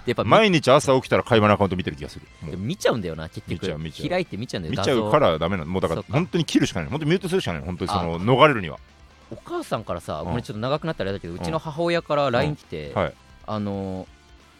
[0.05, 2.57] やっぱ見毎日朝起きたら会話のアカウント見てる気がする。
[2.57, 3.67] 見ちゃうんだよな結局。
[4.09, 5.69] 開いて見ちゃうんだよ見ちゃうか画らダメなの。
[5.69, 6.89] もうだから本当に切るしかない。
[6.89, 7.61] 本当にミュートするしかない。
[7.63, 8.77] 本当にその逃れるには。
[9.29, 10.25] 像お母さんからさ、うん。
[10.27, 13.13] ごめんちょっと長くなったらあれだけどうちの母親から LINE 来て、はい。
[13.45, 14.07] あのー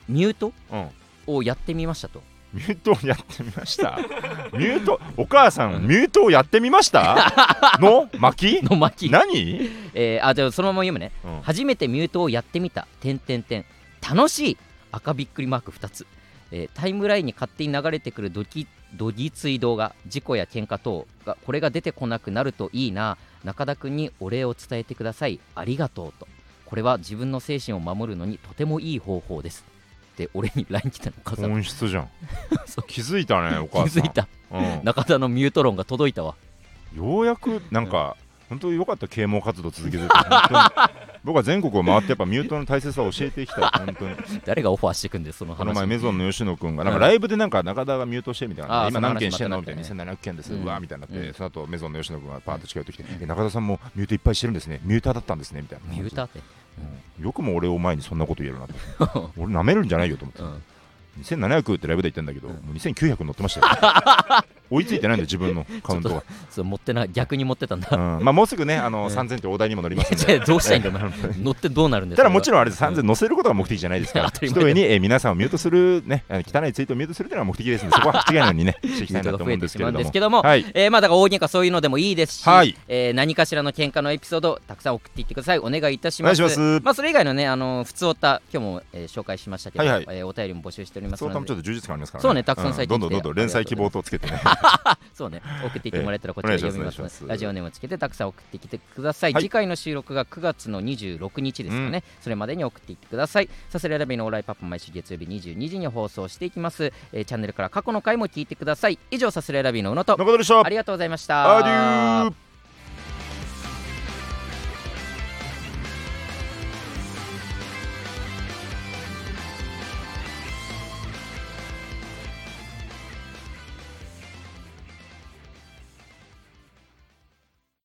[0.10, 0.54] ミュート？
[0.72, 0.90] うん。
[1.28, 2.22] をやってみましたと。
[2.54, 3.98] ミュートをやってみました？
[4.58, 5.02] ミュート？
[5.18, 5.84] お母さうん。
[5.84, 7.34] んミュートをやってみました？
[7.82, 8.10] の？
[8.18, 8.64] 巻き？
[8.64, 11.12] の巻何、えー、あじゃあそのまま読むね。
[11.26, 11.42] うん。
[11.42, 13.66] 初めてミュートをやってみた点点点
[14.02, 14.58] 楽しい。
[14.94, 16.08] 赤びっくりマーク2つ、
[16.52, 23.18] えータイムラインに勝手に流れてくるドキドギツイ動画事故や喧嘩等がこれが出てこなくなるといいな
[23.48, 25.40] 中田君にお礼を伝えてください。
[25.56, 26.28] ありがとうと。
[26.66, 29.64] これは自分の精神を守るのにとてもいい方法です。
[30.12, 32.10] って俺に LINE 来たのお母さん本質じゃん。
[32.88, 34.04] 気づいたねお気母さん。
[34.04, 34.28] づいた。
[34.52, 34.82] うん。
[34.84, 36.36] 中田のミュート論が届いたわ。
[36.94, 38.18] ようやくなんか、
[38.50, 40.10] 本当に良かった啓蒙活動続けてて
[41.24, 44.16] 僕は全国を回ってやっぱミュートの大切さを教えていきたい本当に。
[44.46, 45.58] 誰がオファーしてくんでその話。
[45.58, 49.60] この前メゾンの吉野君がなんかライブでなんか中田がミュートしてみたいな、今何件してんの？
[49.60, 49.84] みたいな。
[49.84, 51.34] 話もあったね2700件です、ううんわーみたいになって、うん。
[51.34, 54.80] その後メゾンの吉野君がパーッと近寄ってきて、え中田さんもミュートいっぱいしてるんですね。
[54.84, 55.94] ミューターだったんですねみたいな。
[55.94, 56.40] ミューターって。
[57.20, 57.26] うん。
[57.26, 58.68] よくも俺を前にそんなこと言えるな
[59.08, 59.32] と。
[59.38, 60.42] 俺舐めるんじゃないよと思って。
[60.44, 60.64] うん。
[61.24, 62.54] 2700ってライブで言ってんだけど、うん。
[62.54, 67.88] もう2900乗ってましたよ追いついてないんだよ自分の カウントが、そう持ってな逆に持ってたんだ。
[67.92, 68.24] うん。
[68.24, 70.40] まあ、もうすぐねあの、うん3000って大台にも乗りますんで。
[70.46, 70.90] どうしたいんだ？
[71.42, 72.24] 乗ってどうなるんですか？
[72.24, 72.84] ただもちろんあれです。
[72.84, 74.32] うん3000乗せることが目的じゃないですから。
[74.42, 79.92] 一重に、えー皆さんをミュートするね汚いツイートをミュートするというのが目的ですのでそこは間違いないようにねしていきたいなと思うんですけれ
[80.22, 80.42] ども。
[80.42, 82.76] はいえーまあだから大喧嘩そういうのでもいいですし、はい。
[82.88, 85.60] えー何かしらの喧嘩のエピソードたくさん送っていってください。
[85.60, 86.42] お願いいたしおます。
[86.42, 86.82] 願いします。
[86.84, 90.06] まあそれ以外のねあの普通おた今日も、えー紹介しましたけど、はいはい。
[90.18, 91.34] えーお便りも募集しておりますので。
[91.34, 92.28] そうたもちょっと充実感ありますからね。
[92.28, 94.40] そうねたくさん最近うどんどんどんどん連載希望とつけてね
[95.14, 95.42] そうね。
[95.66, 97.28] 送っていってもらえたらこちらええ読みますお願いします。
[97.28, 99.44] ラジオネームをつけてたくさん送ってきてください、はい。
[99.44, 103.50] 次回の収録が9月の26日ですかね、それまでに送っていってください。
[103.70, 109.00] さすらいラビのオーライパパ毎週月曜日22時に放送していきます、えーチャンネルから過去の回も聞いてください。
[109.12, 110.14] 以上さすらいラビの宇野と。
[110.64, 111.58] ありがとうございました。
[111.58, 112.47] アデュー